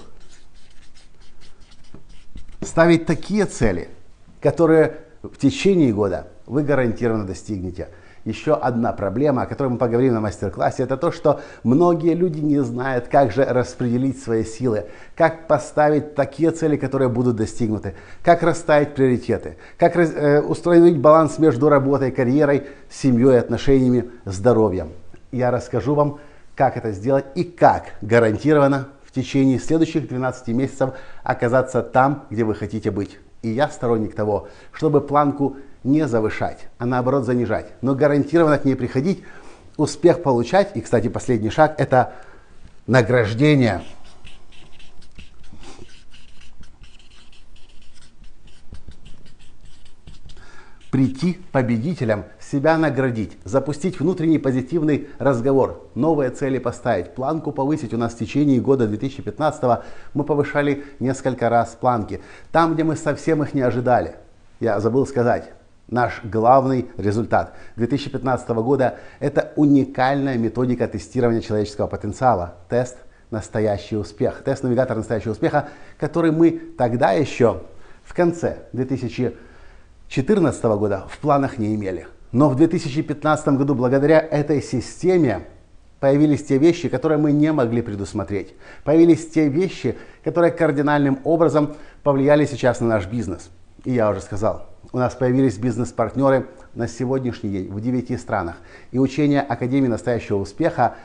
ставить 2.61 3.05
такие 3.05 3.45
цели, 3.45 3.89
которые 4.39 4.97
в 5.21 5.37
течение 5.37 5.93
года 5.93 6.27
вы 6.47 6.63
гарантированно 6.63 7.25
достигнете. 7.25 7.89
Еще 8.23 8.53
одна 8.53 8.93
проблема, 8.93 9.41
о 9.41 9.45
которой 9.47 9.69
мы 9.69 9.77
поговорим 9.79 10.13
на 10.13 10.21
мастер-классе, 10.21 10.83
это 10.83 10.95
то, 10.95 11.11
что 11.11 11.41
многие 11.63 12.13
люди 12.13 12.39
не 12.39 12.63
знают, 12.63 13.07
как 13.07 13.31
же 13.31 13.43
распределить 13.43 14.21
свои 14.21 14.43
силы, 14.43 14.85
как 15.15 15.47
поставить 15.47 16.13
такие 16.13 16.51
цели, 16.51 16.77
которые 16.77 17.09
будут 17.09 17.35
достигнуты, 17.35 17.95
как 18.23 18.43
расставить 18.43 18.93
приоритеты, 18.93 19.57
как 19.77 19.95
э, 19.95 20.39
устроить 20.39 20.99
баланс 20.99 21.39
между 21.39 21.67
работой, 21.67 22.11
карьерой, 22.11 22.67
семьей, 22.91 23.39
отношениями, 23.39 24.11
здоровьем. 24.25 24.89
Я 25.31 25.49
расскажу 25.49 25.95
вам, 25.95 26.19
как 26.55 26.77
это 26.77 26.91
сделать 26.91 27.25
и 27.33 27.43
как 27.43 27.95
гарантированно 28.01 28.89
в 29.11 29.15
течение 29.15 29.59
следующих 29.59 30.07
12 30.07 30.47
месяцев 30.49 30.91
оказаться 31.23 31.81
там, 31.81 32.25
где 32.29 32.45
вы 32.45 32.55
хотите 32.55 32.91
быть. 32.91 33.19
И 33.41 33.49
я 33.49 33.67
сторонник 33.67 34.15
того, 34.15 34.47
чтобы 34.71 35.01
планку 35.01 35.57
не 35.83 36.07
завышать, 36.07 36.67
а 36.77 36.85
наоборот 36.85 37.25
занижать, 37.25 37.73
но 37.81 37.93
гарантированно 37.93 38.57
к 38.57 38.65
ней 38.65 38.75
приходить, 38.75 39.23
успех 39.77 40.23
получать. 40.23 40.71
И, 40.75 40.81
кстати, 40.81 41.09
последний 41.09 41.49
шаг– 41.49 41.75
это 41.77 42.13
награждение. 42.87 43.81
прийти 50.91 51.39
победителем, 51.53 52.25
себя 52.51 52.77
наградить, 52.77 53.37
запустить 53.45 53.99
внутренний 53.99 54.37
позитивный 54.37 55.07
разговор, 55.19 55.89
новые 55.95 56.31
цели 56.31 56.57
поставить, 56.57 57.15
планку 57.15 57.53
повысить. 57.53 57.93
У 57.93 57.97
нас 57.97 58.13
в 58.13 58.17
течение 58.17 58.59
года 58.59 58.87
2015 58.87 59.83
мы 60.13 60.23
повышали 60.25 60.83
несколько 60.99 61.47
раз 61.49 61.77
планки. 61.79 62.21
Там, 62.51 62.73
где 62.73 62.83
мы 62.83 62.97
совсем 62.97 63.41
их 63.41 63.53
не 63.53 63.61
ожидали. 63.61 64.15
Я 64.59 64.79
забыл 64.81 65.07
сказать, 65.07 65.53
наш 65.87 66.21
главный 66.25 66.89
результат 66.97 67.55
2015 67.77 68.49
года– 68.49 68.95
это 69.19 69.53
уникальная 69.55 70.37
методика 70.37 70.87
тестирования 70.87 71.41
человеческого 71.41 71.87
потенциала. 71.87 72.55
Тест 72.69 72.97
«Настоящий 73.31 73.95
успех». 73.95 74.43
Тест-навигатор 74.43 74.97
«Настоящего 74.97 75.31
успеха», 75.31 75.69
который 75.97 76.31
мы 76.31 76.51
тогда 76.77 77.13
еще 77.13 77.61
в 78.03 78.13
конце 78.13 78.57
2014 78.73 80.63
года 80.63 81.05
в 81.09 81.17
планах 81.19 81.57
не 81.57 81.73
имели. 81.73 82.07
Но 82.31 82.49
в 82.49 82.55
2015 82.55 83.47
году 83.49 83.75
благодаря 83.75 84.19
этой 84.19 84.61
системе 84.61 85.47
появились 85.99 86.43
те 86.43 86.57
вещи, 86.57 86.89
которые 86.89 87.17
мы 87.17 87.31
не 87.31 87.51
могли 87.51 87.81
предусмотреть. 87.81 88.55
Появились 88.83 89.29
те 89.29 89.49
вещи, 89.49 89.97
которые 90.23 90.51
кардинальным 90.51 91.19
образом 91.23 91.75
повлияли 92.03 92.45
сейчас 92.45 92.79
на 92.79 92.87
наш 92.87 93.07
бизнес. 93.07 93.49
И 93.83 93.91
я 93.91 94.09
уже 94.09 94.21
сказал, 94.21 94.67
у 94.93 94.97
нас 94.97 95.13
появились 95.15 95.57
бизнес-партнеры 95.57 96.47
на 96.73 96.87
сегодняшний 96.87 97.49
день 97.49 97.71
в 97.71 97.79
9 97.81 98.19
странах. 98.19 98.55
И 98.91 98.99
учение 98.99 99.41
Академии 99.41 99.87
настоящего 99.87 100.37
успеха, 100.37 100.95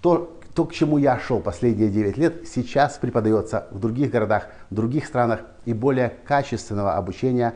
то, 0.00 0.38
то, 0.54 0.64
к 0.64 0.72
чему 0.72 0.98
я 0.98 1.18
шел 1.18 1.40
последние 1.40 1.90
9 1.90 2.16
лет, 2.16 2.48
сейчас 2.48 2.96
преподается 2.98 3.66
в 3.70 3.78
других 3.78 4.10
городах, 4.10 4.48
в 4.70 4.74
других 4.74 5.06
странах. 5.06 5.40
И 5.64 5.74
более 5.74 6.14
качественного 6.26 6.94
обучения, 6.94 7.54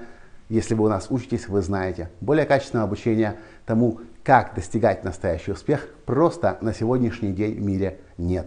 если 0.48 0.74
вы 0.74 0.84
у 0.84 0.88
нас 0.88 1.06
учитесь, 1.10 1.48
вы 1.48 1.62
знаете, 1.62 2.10
более 2.20 2.46
качественного 2.46 2.86
обучения 2.86 3.36
тому, 3.66 4.00
как 4.22 4.54
достигать 4.54 5.04
настоящий 5.04 5.52
успех, 5.52 5.88
просто 6.06 6.58
на 6.60 6.74
сегодняшний 6.74 7.32
день 7.32 7.54
в 7.54 7.62
мире 7.62 7.98
нет. 8.18 8.46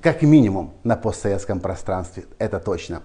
Как 0.00 0.22
минимум 0.22 0.74
на 0.84 0.96
постсоветском 0.96 1.60
пространстве, 1.60 2.24
это 2.38 2.60
точно. 2.60 3.02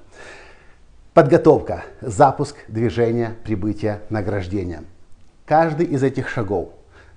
Подготовка, 1.14 1.84
запуск, 2.02 2.56
движение, 2.68 3.36
прибытие, 3.44 4.02
награждение. 4.10 4.84
Каждый 5.46 5.86
из 5.86 6.04
этих 6.04 6.30
шагов 6.30 6.70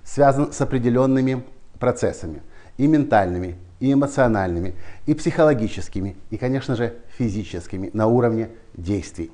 связан 0.03 0.51
с 0.51 0.61
определенными 0.61 1.43
процессами, 1.79 2.41
и 2.77 2.87
ментальными, 2.87 3.57
и 3.79 3.93
эмоциональными, 3.93 4.73
и 5.05 5.13
психологическими, 5.13 6.15
и, 6.29 6.37
конечно 6.37 6.75
же, 6.75 6.95
физическими 7.17 7.89
на 7.93 8.07
уровне 8.07 8.49
действий. 8.73 9.31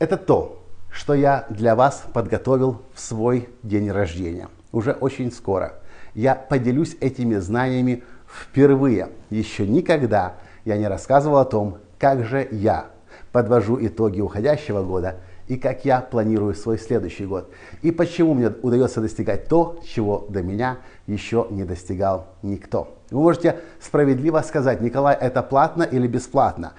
Это 0.00 0.16
то, 0.16 0.62
что 0.90 1.12
я 1.12 1.44
для 1.50 1.76
вас 1.76 2.04
подготовил 2.14 2.80
в 2.94 3.00
свой 3.00 3.50
день 3.62 3.90
рождения. 3.90 4.48
Уже 4.72 4.92
очень 4.92 5.30
скоро. 5.30 5.74
Я 6.14 6.34
поделюсь 6.34 6.96
этими 7.00 7.34
знаниями 7.34 8.02
впервые. 8.26 9.10
Еще 9.28 9.66
никогда 9.66 10.36
я 10.64 10.78
не 10.78 10.88
рассказывал 10.88 11.36
о 11.36 11.44
том, 11.44 11.80
как 11.98 12.24
же 12.24 12.48
я 12.50 12.86
подвожу 13.30 13.76
итоги 13.78 14.22
уходящего 14.22 14.82
года 14.82 15.16
и 15.48 15.58
как 15.58 15.84
я 15.84 16.00
планирую 16.00 16.54
свой 16.54 16.78
следующий 16.78 17.26
год. 17.26 17.52
И 17.82 17.90
почему 17.90 18.32
мне 18.32 18.48
удается 18.48 19.02
достигать 19.02 19.48
то, 19.48 19.80
чего 19.86 20.24
до 20.30 20.42
меня 20.42 20.78
еще 21.08 21.46
не 21.50 21.64
достигал 21.64 22.28
никто. 22.40 22.96
Вы 23.10 23.20
можете 23.20 23.60
справедливо 23.82 24.40
сказать, 24.40 24.80
Николай, 24.80 25.14
это 25.14 25.42
платно 25.42 25.82
или 25.82 26.06
бесплатно? 26.06 26.72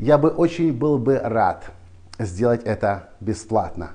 Я 0.00 0.18
бы 0.18 0.30
очень 0.30 0.72
был 0.72 0.98
бы 0.98 1.20
рад 1.22 1.70
сделать 2.18 2.62
это 2.64 3.10
бесплатно. 3.20 3.92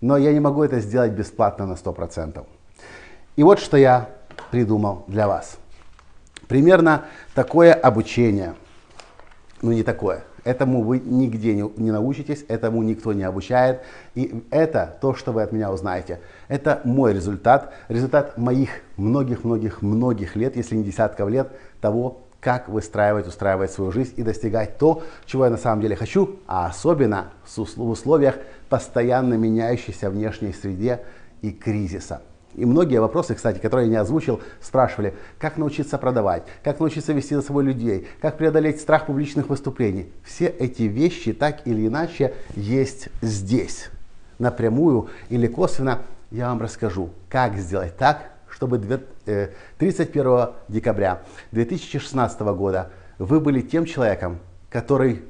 Но 0.00 0.16
я 0.16 0.32
не 0.32 0.40
могу 0.40 0.62
это 0.62 0.80
сделать 0.80 1.12
бесплатно 1.12 1.66
на 1.66 1.72
100%. 1.72 2.44
И 3.36 3.42
вот 3.42 3.58
что 3.58 3.76
я 3.76 4.10
придумал 4.50 5.04
для 5.06 5.26
вас. 5.26 5.58
Примерно 6.46 7.04
такое 7.34 7.74
обучение, 7.74 8.54
ну 9.60 9.72
не 9.72 9.82
такое, 9.82 10.24
Этому 10.48 10.82
вы 10.82 10.98
нигде 10.98 11.54
не, 11.54 11.70
не 11.76 11.90
научитесь, 11.90 12.42
этому 12.48 12.82
никто 12.82 13.12
не 13.12 13.22
обучает. 13.22 13.82
И 14.14 14.44
это 14.50 14.96
то, 15.02 15.12
что 15.12 15.32
вы 15.32 15.42
от 15.42 15.52
меня 15.52 15.70
узнаете. 15.70 16.20
Это 16.48 16.80
мой 16.84 17.12
результат, 17.12 17.74
результат 17.88 18.38
моих 18.38 18.70
многих-многих-многих 18.96 20.36
лет, 20.36 20.56
если 20.56 20.76
не 20.76 20.84
десятков 20.84 21.28
лет, 21.28 21.48
того, 21.82 22.22
как 22.40 22.68
выстраивать, 22.68 23.26
устраивать 23.26 23.72
свою 23.72 23.90
жизнь 23.90 24.14
и 24.16 24.22
достигать 24.22 24.78
то, 24.78 25.02
чего 25.26 25.44
я 25.44 25.50
на 25.50 25.56
самом 25.56 25.82
деле 25.82 25.96
хочу, 25.96 26.38
а 26.46 26.66
особенно 26.66 27.32
в 27.56 27.90
условиях 27.90 28.36
постоянно 28.68 29.34
меняющейся 29.34 30.10
внешней 30.10 30.52
среде 30.52 31.00
и 31.42 31.50
кризиса. 31.50 32.22
И 32.54 32.64
многие 32.64 33.00
вопросы, 33.00 33.34
кстати, 33.34 33.58
которые 33.58 33.86
я 33.86 33.90
не 33.92 33.96
озвучил, 33.98 34.40
спрашивали, 34.60 35.14
как 35.38 35.58
научиться 35.58 35.98
продавать, 35.98 36.44
как 36.64 36.80
научиться 36.80 37.12
вести 37.12 37.34
за 37.34 37.42
собой 37.42 37.64
людей, 37.64 38.08
как 38.20 38.36
преодолеть 38.36 38.80
страх 38.80 39.06
публичных 39.06 39.48
выступлений. 39.48 40.10
Все 40.24 40.46
эти 40.46 40.84
вещи 40.84 41.32
так 41.32 41.66
или 41.66 41.86
иначе 41.86 42.34
есть 42.56 43.10
здесь. 43.20 43.90
Напрямую 44.38 45.08
или 45.28 45.46
косвенно 45.46 46.02
я 46.30 46.48
вам 46.48 46.60
расскажу, 46.60 47.10
как 47.28 47.56
сделать 47.56 47.96
так, 47.96 48.30
чтобы 48.50 48.78
31 48.78 50.26
э, 50.26 50.48
декабря 50.68 51.22
2016 51.52 52.40
года 52.40 52.90
вы 53.18 53.40
были 53.40 53.60
тем 53.60 53.84
человеком, 53.84 54.38
который, 54.70 55.24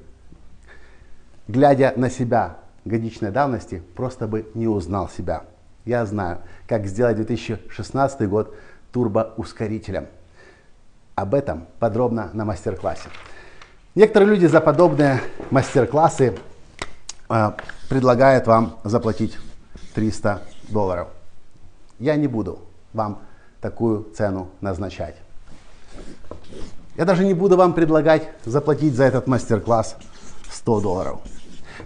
глядя 1.46 1.92
на 1.96 2.10
себя 2.10 2.58
годичной 2.84 3.30
давности, 3.30 3.82
просто 3.96 4.26
бы 4.26 4.50
не 4.54 4.66
узнал 4.66 5.08
себя. 5.08 5.44
Я 5.84 6.04
знаю, 6.06 6.38
как 6.66 6.86
сделать 6.86 7.16
2016 7.16 8.28
год 8.28 8.54
турбоускорителем. 8.92 10.06
Об 11.14 11.34
этом 11.34 11.66
подробно 11.78 12.30
на 12.32 12.44
мастер-классе. 12.44 13.08
Некоторые 13.94 14.30
люди 14.30 14.46
за 14.46 14.60
подобные 14.60 15.20
мастер-классы 15.50 16.36
э, 17.28 17.50
предлагают 17.88 18.46
вам 18.46 18.78
заплатить 18.84 19.36
300 19.94 20.42
долларов. 20.68 21.08
Я 21.98 22.14
не 22.16 22.28
буду 22.28 22.67
вам 22.92 23.20
такую 23.60 24.06
цену 24.16 24.48
назначать. 24.60 25.16
Я 26.96 27.04
даже 27.04 27.24
не 27.24 27.34
буду 27.34 27.56
вам 27.56 27.74
предлагать 27.74 28.28
заплатить 28.44 28.94
за 28.94 29.04
этот 29.04 29.26
мастер-класс 29.26 29.96
100 30.50 30.80
долларов. 30.80 31.20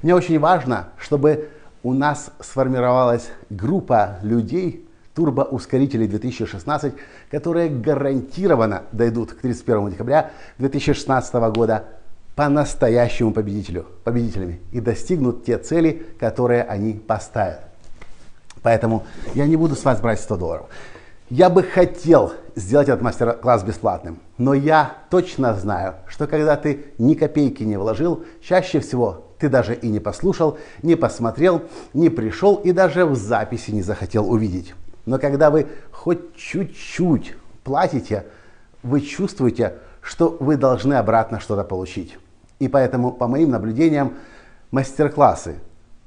Мне 0.03 0.15
очень 0.15 0.39
важно, 0.39 0.89
чтобы 0.99 1.51
у 1.83 1.93
нас 1.93 2.31
сформировалась 2.41 3.29
группа 3.51 4.19
людей, 4.23 4.89
турбоускорителей 5.15 6.07
2016, 6.07 6.95
которые 7.31 7.69
гарантированно 7.69 8.85
дойдут 8.93 9.33
к 9.33 9.41
31 9.41 9.91
декабря 9.91 10.31
2016 10.59 11.35
года 11.55 11.85
по-настоящему 12.35 13.33
победителю, 13.33 13.87
победителями 14.05 14.61
и 14.73 14.81
достигнут 14.81 15.45
те 15.45 15.59
цели, 15.59 16.07
которые 16.19 16.63
они 16.63 16.95
поставят. 16.95 17.72
Поэтому 18.63 19.05
я 19.35 19.47
не 19.47 19.57
буду 19.57 19.75
с 19.75 19.85
вас 19.85 20.01
брать 20.01 20.21
100 20.21 20.37
долларов. 20.37 20.67
Я 21.31 21.49
бы 21.49 21.63
хотел 21.63 22.33
сделать 22.55 22.89
этот 22.89 23.01
мастер-класс 23.01 23.65
бесплатным, 23.65 24.19
но 24.37 24.53
я 24.53 24.99
точно 25.09 25.55
знаю, 25.55 25.95
что 26.07 26.27
когда 26.27 26.57
ты 26.57 26.87
ни 26.99 27.15
копейки 27.15 27.63
не 27.63 27.79
вложил, 27.79 28.25
чаще 28.43 28.81
всего 28.81 29.25
ты 29.39 29.49
даже 29.49 29.75
и 29.75 29.89
не 29.89 29.99
послушал, 29.99 30.59
не 30.83 30.95
посмотрел, 30.95 31.63
не 31.95 32.11
пришел 32.11 32.57
и 32.57 32.73
даже 32.73 33.07
в 33.07 33.17
записи 33.17 33.71
не 33.71 33.83
захотел 33.83 34.31
увидеть. 34.31 34.75
Но 35.07 35.19
когда 35.19 35.51
вы 35.51 35.69
хоть 35.91 36.37
чуть-чуть 36.37 37.35
платите, 37.65 38.27
вы 38.83 39.01
чувствуете, 39.01 39.79
что 40.03 40.37
вы 40.39 40.57
должны 40.57 40.95
обратно 40.95 41.41
что-то 41.41 41.65
получить. 41.65 42.19
И 42.59 42.69
поэтому, 42.69 43.11
по 43.11 43.27
моим 43.27 43.51
наблюдениям, 43.51 44.15
мастер-классы, 44.71 45.57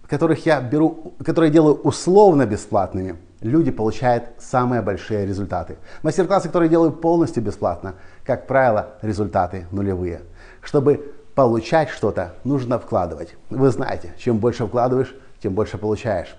которых 0.07 0.45
я 0.45 0.61
беру, 0.61 1.13
которые 1.23 1.51
делаю 1.51 1.75
условно 1.75 2.45
бесплатными, 2.45 3.17
люди 3.41 3.71
получают 3.71 4.25
самые 4.39 4.81
большие 4.81 5.25
результаты. 5.25 5.77
Мастер-классы, 6.03 6.47
которые 6.47 6.69
делаю 6.69 6.91
полностью 6.91 7.43
бесплатно, 7.43 7.95
как 8.23 8.47
правило, 8.47 8.95
результаты 9.01 9.67
нулевые. 9.71 10.21
Чтобы 10.61 11.13
получать 11.35 11.89
что-то, 11.89 12.33
нужно 12.43 12.79
вкладывать. 12.79 13.35
Вы 13.49 13.69
знаете, 13.69 14.13
чем 14.17 14.37
больше 14.37 14.65
вкладываешь, 14.65 15.15
тем 15.41 15.53
больше 15.53 15.77
получаешь. 15.77 16.35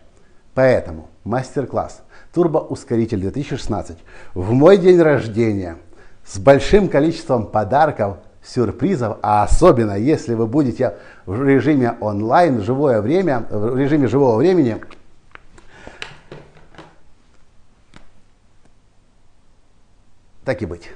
Поэтому 0.55 1.09
мастер-класс 1.25 2.03
Турбоускоритель 2.33 3.21
2016 3.21 3.99
в 4.35 4.53
мой 4.53 4.79
день 4.79 5.01
рождения 5.01 5.77
с 6.25 6.39
большим 6.39 6.89
количеством 6.89 7.47
подарков, 7.47 8.17
сюрпризов, 8.47 9.19
а 9.23 9.43
особенно 9.43 9.99
если 9.99 10.35
вы 10.35 10.47
будете 10.47 10.97
в 11.27 11.43
режиме 11.43 11.97
онлайн, 12.01 12.63
живое 12.63 13.01
время, 13.01 13.47
в 13.51 13.77
режиме 13.77 14.07
живого 14.07 14.37
времени, 14.37 14.81
так 20.45 20.63
и 20.63 20.67
быть. 20.67 20.91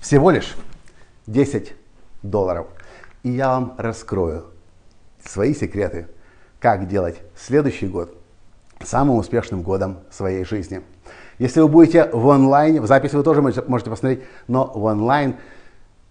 Всего 0.00 0.30
лишь 0.30 0.56
10 1.26 1.74
долларов. 2.22 2.66
И 3.22 3.30
я 3.30 3.48
вам 3.48 3.74
раскрою 3.78 4.46
свои 5.24 5.54
секреты, 5.54 6.08
как 6.60 6.88
делать 6.88 7.20
следующий 7.36 7.86
год 7.86 8.16
самым 8.82 9.16
успешным 9.16 9.62
годом 9.62 9.98
своей 10.10 10.44
жизни. 10.44 10.82
Если 11.38 11.60
вы 11.60 11.68
будете 11.68 12.08
в 12.12 12.28
онлайне, 12.30 12.80
в 12.80 12.86
записи 12.86 13.14
вы 13.14 13.22
тоже 13.22 13.42
можете 13.42 13.90
посмотреть, 13.90 14.24
но 14.48 14.70
в 14.74 14.82
онлайн 14.84 15.36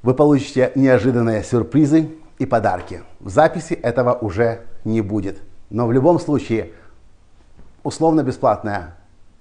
вы 0.01 0.13
получите 0.13 0.71
неожиданные 0.75 1.43
сюрпризы 1.43 2.11
и 2.39 2.45
подарки. 2.45 3.01
В 3.19 3.29
записи 3.29 3.73
этого 3.73 4.13
уже 4.13 4.61
не 4.85 5.01
будет. 5.01 5.39
Но 5.69 5.85
в 5.85 5.91
любом 5.91 6.19
случае, 6.19 6.71
условно-бесплатное 7.83 8.95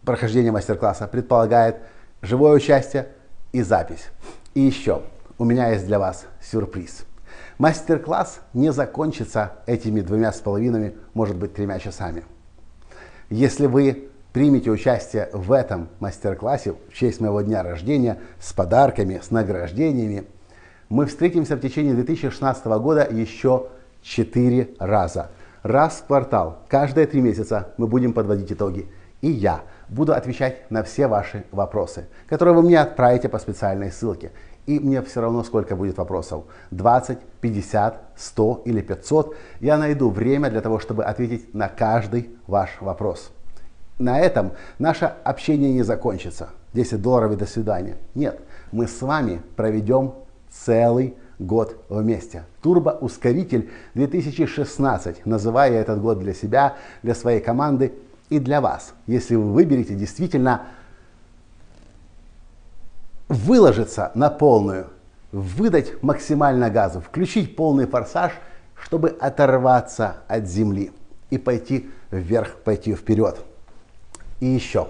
прохождение 0.05 0.51
мастер-класса 0.51 1.07
предполагает 1.07 1.77
живое 2.21 2.53
участие 2.53 3.09
и 3.53 3.63
запись. 3.63 4.09
И 4.55 4.61
еще, 4.61 5.03
у 5.39 5.45
меня 5.45 5.71
есть 5.71 5.87
для 5.87 5.99
вас 5.99 6.27
сюрприз. 6.43 7.05
Мастер-класс 7.59 8.41
не 8.55 8.73
закончится 8.73 9.53
этими 9.67 10.01
двумя 10.01 10.33
с 10.33 10.41
половиной, 10.41 10.95
может 11.15 11.37
быть, 11.37 11.55
тремя 11.55 11.79
часами. 11.79 12.25
Если 13.31 13.67
вы 13.67 14.11
примете 14.37 14.71
участие 14.71 15.31
в 15.33 15.51
этом 15.51 15.89
мастер-классе 15.99 16.75
в 16.91 16.93
честь 16.93 17.23
моего 17.23 17.41
дня 17.41 17.63
рождения 17.63 18.19
с 18.39 18.53
подарками, 18.53 19.19
с 19.23 19.31
награждениями, 19.31 20.27
мы 20.91 21.07
встретимся 21.07 21.57
в 21.57 21.61
течение 21.61 21.95
2016 21.95 22.67
года 22.67 23.09
еще 23.11 23.69
четыре 24.03 24.75
раза. 24.79 25.31
Раз 25.63 26.03
в 26.03 26.07
квартал, 26.09 26.59
каждые 26.69 27.07
три 27.07 27.23
месяца 27.23 27.73
мы 27.79 27.87
будем 27.87 28.13
подводить 28.13 28.53
итоги. 28.53 28.91
И 29.23 29.31
я 29.31 29.63
буду 29.89 30.13
отвечать 30.13 30.71
на 30.71 30.83
все 30.83 31.07
ваши 31.07 31.47
вопросы, 31.51 32.07
которые 32.29 32.55
вы 32.55 32.61
мне 32.61 32.79
отправите 32.79 33.31
по 33.31 33.39
специальной 33.39 33.91
ссылке. 33.91 34.33
И 34.67 34.79
мне 34.79 35.01
все 35.01 35.23
равно, 35.23 35.45
сколько 35.45 35.77
будет 35.77 35.97
вопросов. 35.97 36.45
20, 36.73 37.21
50, 37.41 38.03
100 38.15 38.63
или 38.67 38.83
500. 38.83 39.35
Я 39.61 39.79
найду 39.79 40.11
время 40.11 40.51
для 40.51 40.61
того, 40.61 40.79
чтобы 40.79 41.07
ответить 41.07 41.55
на 41.55 41.71
каждый 41.71 42.37
ваш 42.47 42.77
вопрос. 42.83 43.33
На 43.99 44.21
этом 44.21 44.53
наше 44.79 45.07
общение 45.25 45.73
не 45.73 45.83
закончится. 45.83 46.51
10 46.75 47.01
долларов 47.01 47.33
и 47.33 47.37
до 47.37 47.47
свидания. 47.47 47.97
Нет, 48.15 48.39
мы 48.71 48.87
с 48.87 49.01
вами 49.01 49.41
проведем 49.57 50.13
целый 50.51 51.15
год 51.39 51.83
вместе. 51.89 52.45
Турбоускоритель 52.63 53.71
2016, 53.95 55.25
называя 55.25 55.73
этот 55.73 56.01
год 56.01 56.19
для 56.19 56.35
себя, 56.35 56.77
для 57.03 57.15
своей 57.15 57.41
команды 57.41 57.95
и 58.29 58.39
для 58.39 58.61
вас. 58.61 58.93
Если 59.07 59.35
вы 59.35 59.53
выберете 59.53 59.95
действительно 59.95 60.67
выложиться 63.29 64.13
на 64.15 64.29
полную, 64.29 64.89
выдать 65.33 66.03
максимально 66.03 66.71
газу, 66.71 67.01
включить 67.01 67.57
полный 67.57 67.87
форсаж, 67.87 68.33
чтобы 68.75 69.09
оторваться 69.09 70.17
от 70.29 70.47
земли 70.47 70.93
и 71.31 71.39
пойти 71.39 71.91
вверх, 72.11 72.57
пойти 72.57 72.95
вперед. 72.95 73.39
И 74.41 74.47
еще, 74.47 74.89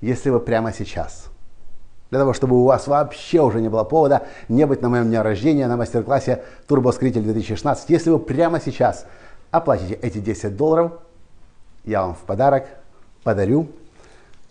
если 0.00 0.30
вы 0.30 0.40
прямо 0.40 0.72
сейчас– 0.72 1.26
для 2.12 2.18
того, 2.18 2.34
чтобы 2.34 2.60
у 2.60 2.64
вас 2.64 2.88
вообще 2.88 3.40
уже 3.40 3.62
не 3.62 3.70
было 3.70 3.84
повода 3.84 4.26
не 4.50 4.66
быть 4.66 4.82
на 4.82 4.90
моем 4.90 5.06
дне 5.06 5.22
рождения 5.22 5.66
на 5.66 5.78
мастер-классе 5.78 6.42
Турбоскритель 6.68 7.22
2016. 7.22 7.88
Если 7.88 8.10
вы 8.10 8.18
прямо 8.18 8.60
сейчас 8.60 9.06
оплатите 9.50 9.94
эти 9.94 10.18
10 10.18 10.54
долларов, 10.54 10.92
я 11.84 12.02
вам 12.02 12.14
в 12.14 12.18
подарок 12.18 12.66
подарю 13.24 13.68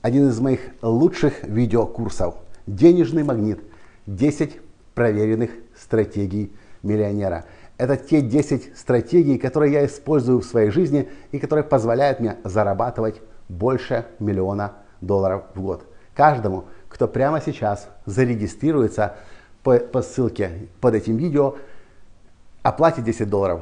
один 0.02 0.30
из 0.30 0.40
моих 0.40 0.62
лучших 0.82 1.44
видеокурсов 1.44 2.34
«Денежный 2.66 3.22
магнит. 3.22 3.60
10 4.08 4.60
проверенных 4.96 5.52
стратегий 5.80 6.52
миллионера». 6.82 7.46
Это 7.78 7.96
те 7.96 8.22
10 8.22 8.76
стратегий, 8.76 9.38
которые 9.38 9.72
я 9.72 9.86
использую 9.86 10.42
в 10.42 10.46
своей 10.46 10.72
жизни 10.72 11.08
и 11.32 11.38
которые 11.38 11.64
позволяют 11.64 12.20
мне 12.20 12.38
зарабатывать 12.44 13.22
больше 13.52 14.06
миллиона 14.20 14.74
долларов 15.02 15.44
в 15.54 15.62
год. 15.62 15.84
Каждому 16.16 16.66
кто 16.92 17.08
прямо 17.08 17.42
сейчас 17.42 17.88
зарегистрируется 18.06 19.16
по, 19.64 19.78
по 19.78 20.02
ссылке 20.02 20.68
под 20.82 20.96
этим 20.96 21.18
видео, 21.18 21.56
оплатит 22.64 23.06
10 23.06 23.30
долларов 23.30 23.62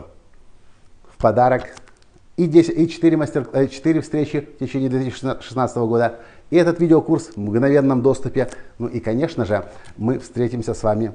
в 1.14 1.18
подарок 1.22 1.68
и, 2.38 2.48
10, 2.48 2.78
и 2.78 2.90
4, 2.90 3.18
мастер, 3.18 3.68
4 3.70 4.00
э, 4.00 4.02
встречи 4.02 4.42
в 4.42 4.58
течение 4.58 4.90
2016 4.90 5.78
года, 5.78 6.20
и 6.50 6.56
этот 6.56 6.80
видеокурс 6.80 7.32
в 7.36 7.38
мгновенном 7.38 8.02
доступе. 8.02 8.50
Ну 8.78 8.88
и, 8.88 9.00
конечно 9.00 9.46
же, 9.46 9.66
мы 9.98 10.20
встретимся 10.20 10.74
с 10.74 10.82
вами 10.82 11.14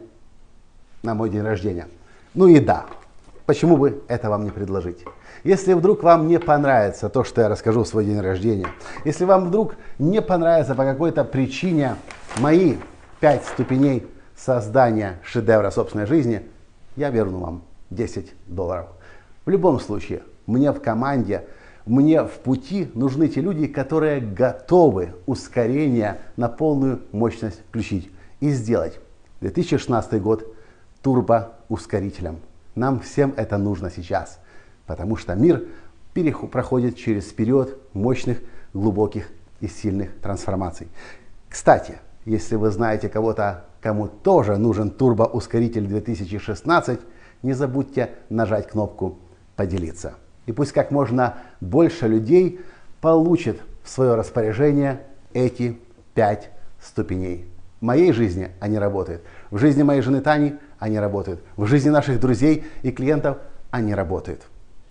на 1.02 1.14
мой 1.14 1.30
день 1.30 1.42
рождения. 1.42 1.88
Ну 2.34 2.46
и 2.46 2.60
да, 2.60 2.86
почему 3.46 3.76
бы 3.76 4.02
это 4.08 4.30
вам 4.30 4.44
не 4.44 4.50
предложить? 4.50 5.04
Если 5.42 5.74
вдруг 5.74 6.02
вам 6.02 6.26
не 6.28 6.38
понравится 6.38 7.08
то, 7.08 7.24
что 7.24 7.42
я 7.42 7.48
расскажу 7.48 7.84
в 7.84 7.88
свой 7.88 8.04
день 8.04 8.20
рождения, 8.20 8.68
если 9.04 9.24
вам 9.24 9.46
вдруг 9.46 9.76
не 9.98 10.22
понравится 10.22 10.74
по 10.74 10.84
какой-то 10.84 11.24
причине 11.24 11.96
мои 12.38 12.76
пять 13.20 13.44
ступеней 13.44 14.06
создания 14.36 15.20
шедевра 15.22 15.70
собственной 15.70 16.06
жизни, 16.06 16.42
я 16.96 17.10
верну 17.10 17.40
вам 17.40 17.62
10 17.90 18.32
долларов. 18.46 18.86
В 19.44 19.50
любом 19.50 19.80
случае, 19.80 20.22
мне 20.46 20.72
в 20.72 20.80
команде, 20.80 21.44
мне 21.86 22.24
в 22.24 22.32
пути 22.32 22.90
нужны 22.94 23.28
те 23.28 23.40
люди, 23.40 23.66
которые 23.66 24.20
готовы 24.20 25.14
ускорение 25.26 26.18
на 26.36 26.48
полную 26.48 27.02
мощность 27.12 27.60
включить 27.68 28.10
и 28.40 28.50
сделать 28.50 28.98
2016 29.40 30.20
год 30.22 30.54
турбоускорителем. 31.02 32.38
Нам 32.74 33.00
всем 33.00 33.34
это 33.36 33.58
нужно 33.58 33.90
сейчас 33.90 34.38
потому 34.86 35.16
что 35.16 35.34
мир 35.34 35.64
проходит 36.50 36.96
через 36.96 37.24
период 37.24 37.78
мощных, 37.92 38.38
глубоких 38.72 39.28
и 39.60 39.68
сильных 39.68 40.16
трансформаций. 40.20 40.88
Кстати, 41.48 41.98
если 42.24 42.56
вы 42.56 42.70
знаете 42.70 43.08
кого-то, 43.08 43.64
кому 43.80 44.08
тоже 44.08 44.56
нужен 44.56 44.90
турбоускоритель 44.90 45.86
2016, 45.86 47.00
не 47.42 47.52
забудьте 47.52 48.10
нажать 48.28 48.68
кнопку 48.68 49.18
«Поделиться». 49.56 50.14
И 50.46 50.52
пусть 50.52 50.72
как 50.72 50.90
можно 50.90 51.36
больше 51.60 52.06
людей 52.06 52.60
получит 53.00 53.60
в 53.82 53.88
свое 53.88 54.14
распоряжение 54.14 55.02
эти 55.32 55.78
пять 56.14 56.50
ступеней. 56.80 57.46
В 57.80 57.84
моей 57.84 58.12
жизни 58.12 58.50
они 58.60 58.78
работают. 58.78 59.22
В 59.50 59.58
жизни 59.58 59.82
моей 59.82 60.00
жены 60.00 60.20
Тани 60.20 60.54
они 60.84 60.98
работают. 60.98 61.40
В 61.56 61.66
жизни 61.66 61.90
наших 61.90 62.20
друзей 62.20 62.64
и 62.82 62.90
клиентов 62.90 63.38
они 63.70 63.94
работают 63.94 64.42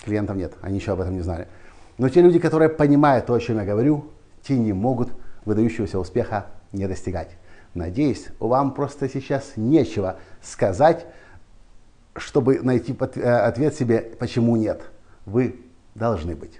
клиентов 0.03 0.35
нет, 0.35 0.53
они 0.61 0.77
еще 0.77 0.93
об 0.93 1.01
этом 1.01 1.13
не 1.13 1.21
знали. 1.21 1.47
Но 1.97 2.09
те 2.09 2.21
люди, 2.21 2.39
которые 2.39 2.69
понимают 2.69 3.25
то, 3.25 3.33
о 3.33 3.39
чем 3.39 3.57
я 3.57 3.65
говорю, 3.65 4.05
те 4.41 4.57
не 4.57 4.73
могут 4.73 5.09
выдающегося 5.45 5.99
успеха 5.99 6.47
не 6.71 6.87
достигать. 6.87 7.29
Надеюсь, 7.73 8.27
вам 8.39 8.73
просто 8.73 9.09
сейчас 9.09 9.53
нечего 9.55 10.17
сказать, 10.41 11.05
чтобы 12.15 12.59
найти 12.61 12.95
э, 13.15 13.21
ответ 13.21 13.75
себе, 13.75 14.01
почему 14.19 14.55
нет. 14.55 14.81
Вы 15.25 15.59
должны 15.95 16.35
быть. 16.35 16.59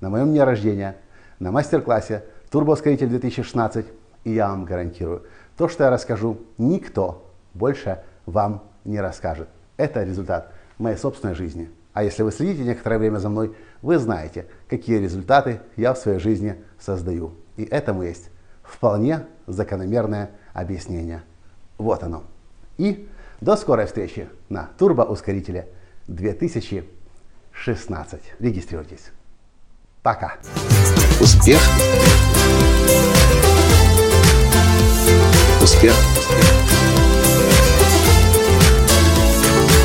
На 0.00 0.08
моем 0.08 0.28
дне 0.28 0.44
рождения, 0.44 0.96
на 1.38 1.50
мастер-классе 1.50 2.24
Турбоускоритель 2.50 3.08
2016, 3.08 3.86
и 4.24 4.32
я 4.32 4.48
вам 4.48 4.64
гарантирую, 4.64 5.24
то, 5.56 5.68
что 5.68 5.84
я 5.84 5.90
расскажу, 5.90 6.38
никто 6.56 7.30
больше 7.52 8.02
вам 8.26 8.64
не 8.84 9.00
расскажет. 9.00 9.48
Это 9.76 10.02
результат 10.02 10.52
моей 10.78 10.96
собственной 10.96 11.34
жизни. 11.34 11.70
А 11.92 12.02
если 12.02 12.22
вы 12.22 12.32
следите 12.32 12.64
некоторое 12.64 12.98
время 12.98 13.18
за 13.18 13.28
мной, 13.28 13.54
вы 13.82 13.98
знаете, 13.98 14.46
какие 14.68 14.98
результаты 14.98 15.60
я 15.76 15.94
в 15.94 15.98
своей 15.98 16.18
жизни 16.18 16.56
создаю. 16.78 17.34
И 17.56 17.64
этому 17.64 18.02
есть 18.02 18.30
вполне 18.62 19.26
закономерное 19.46 20.30
объяснение. 20.52 21.22
Вот 21.78 22.02
оно. 22.02 22.24
И 22.78 23.08
до 23.40 23.56
скорой 23.56 23.86
встречи 23.86 24.28
на 24.48 24.70
турбоускорителе 24.78 25.68
2016. 26.08 28.20
Регистрируйтесь. 28.40 29.12
Пока. 30.02 30.34
Успех. 31.20 31.60
Успех. 35.62 35.94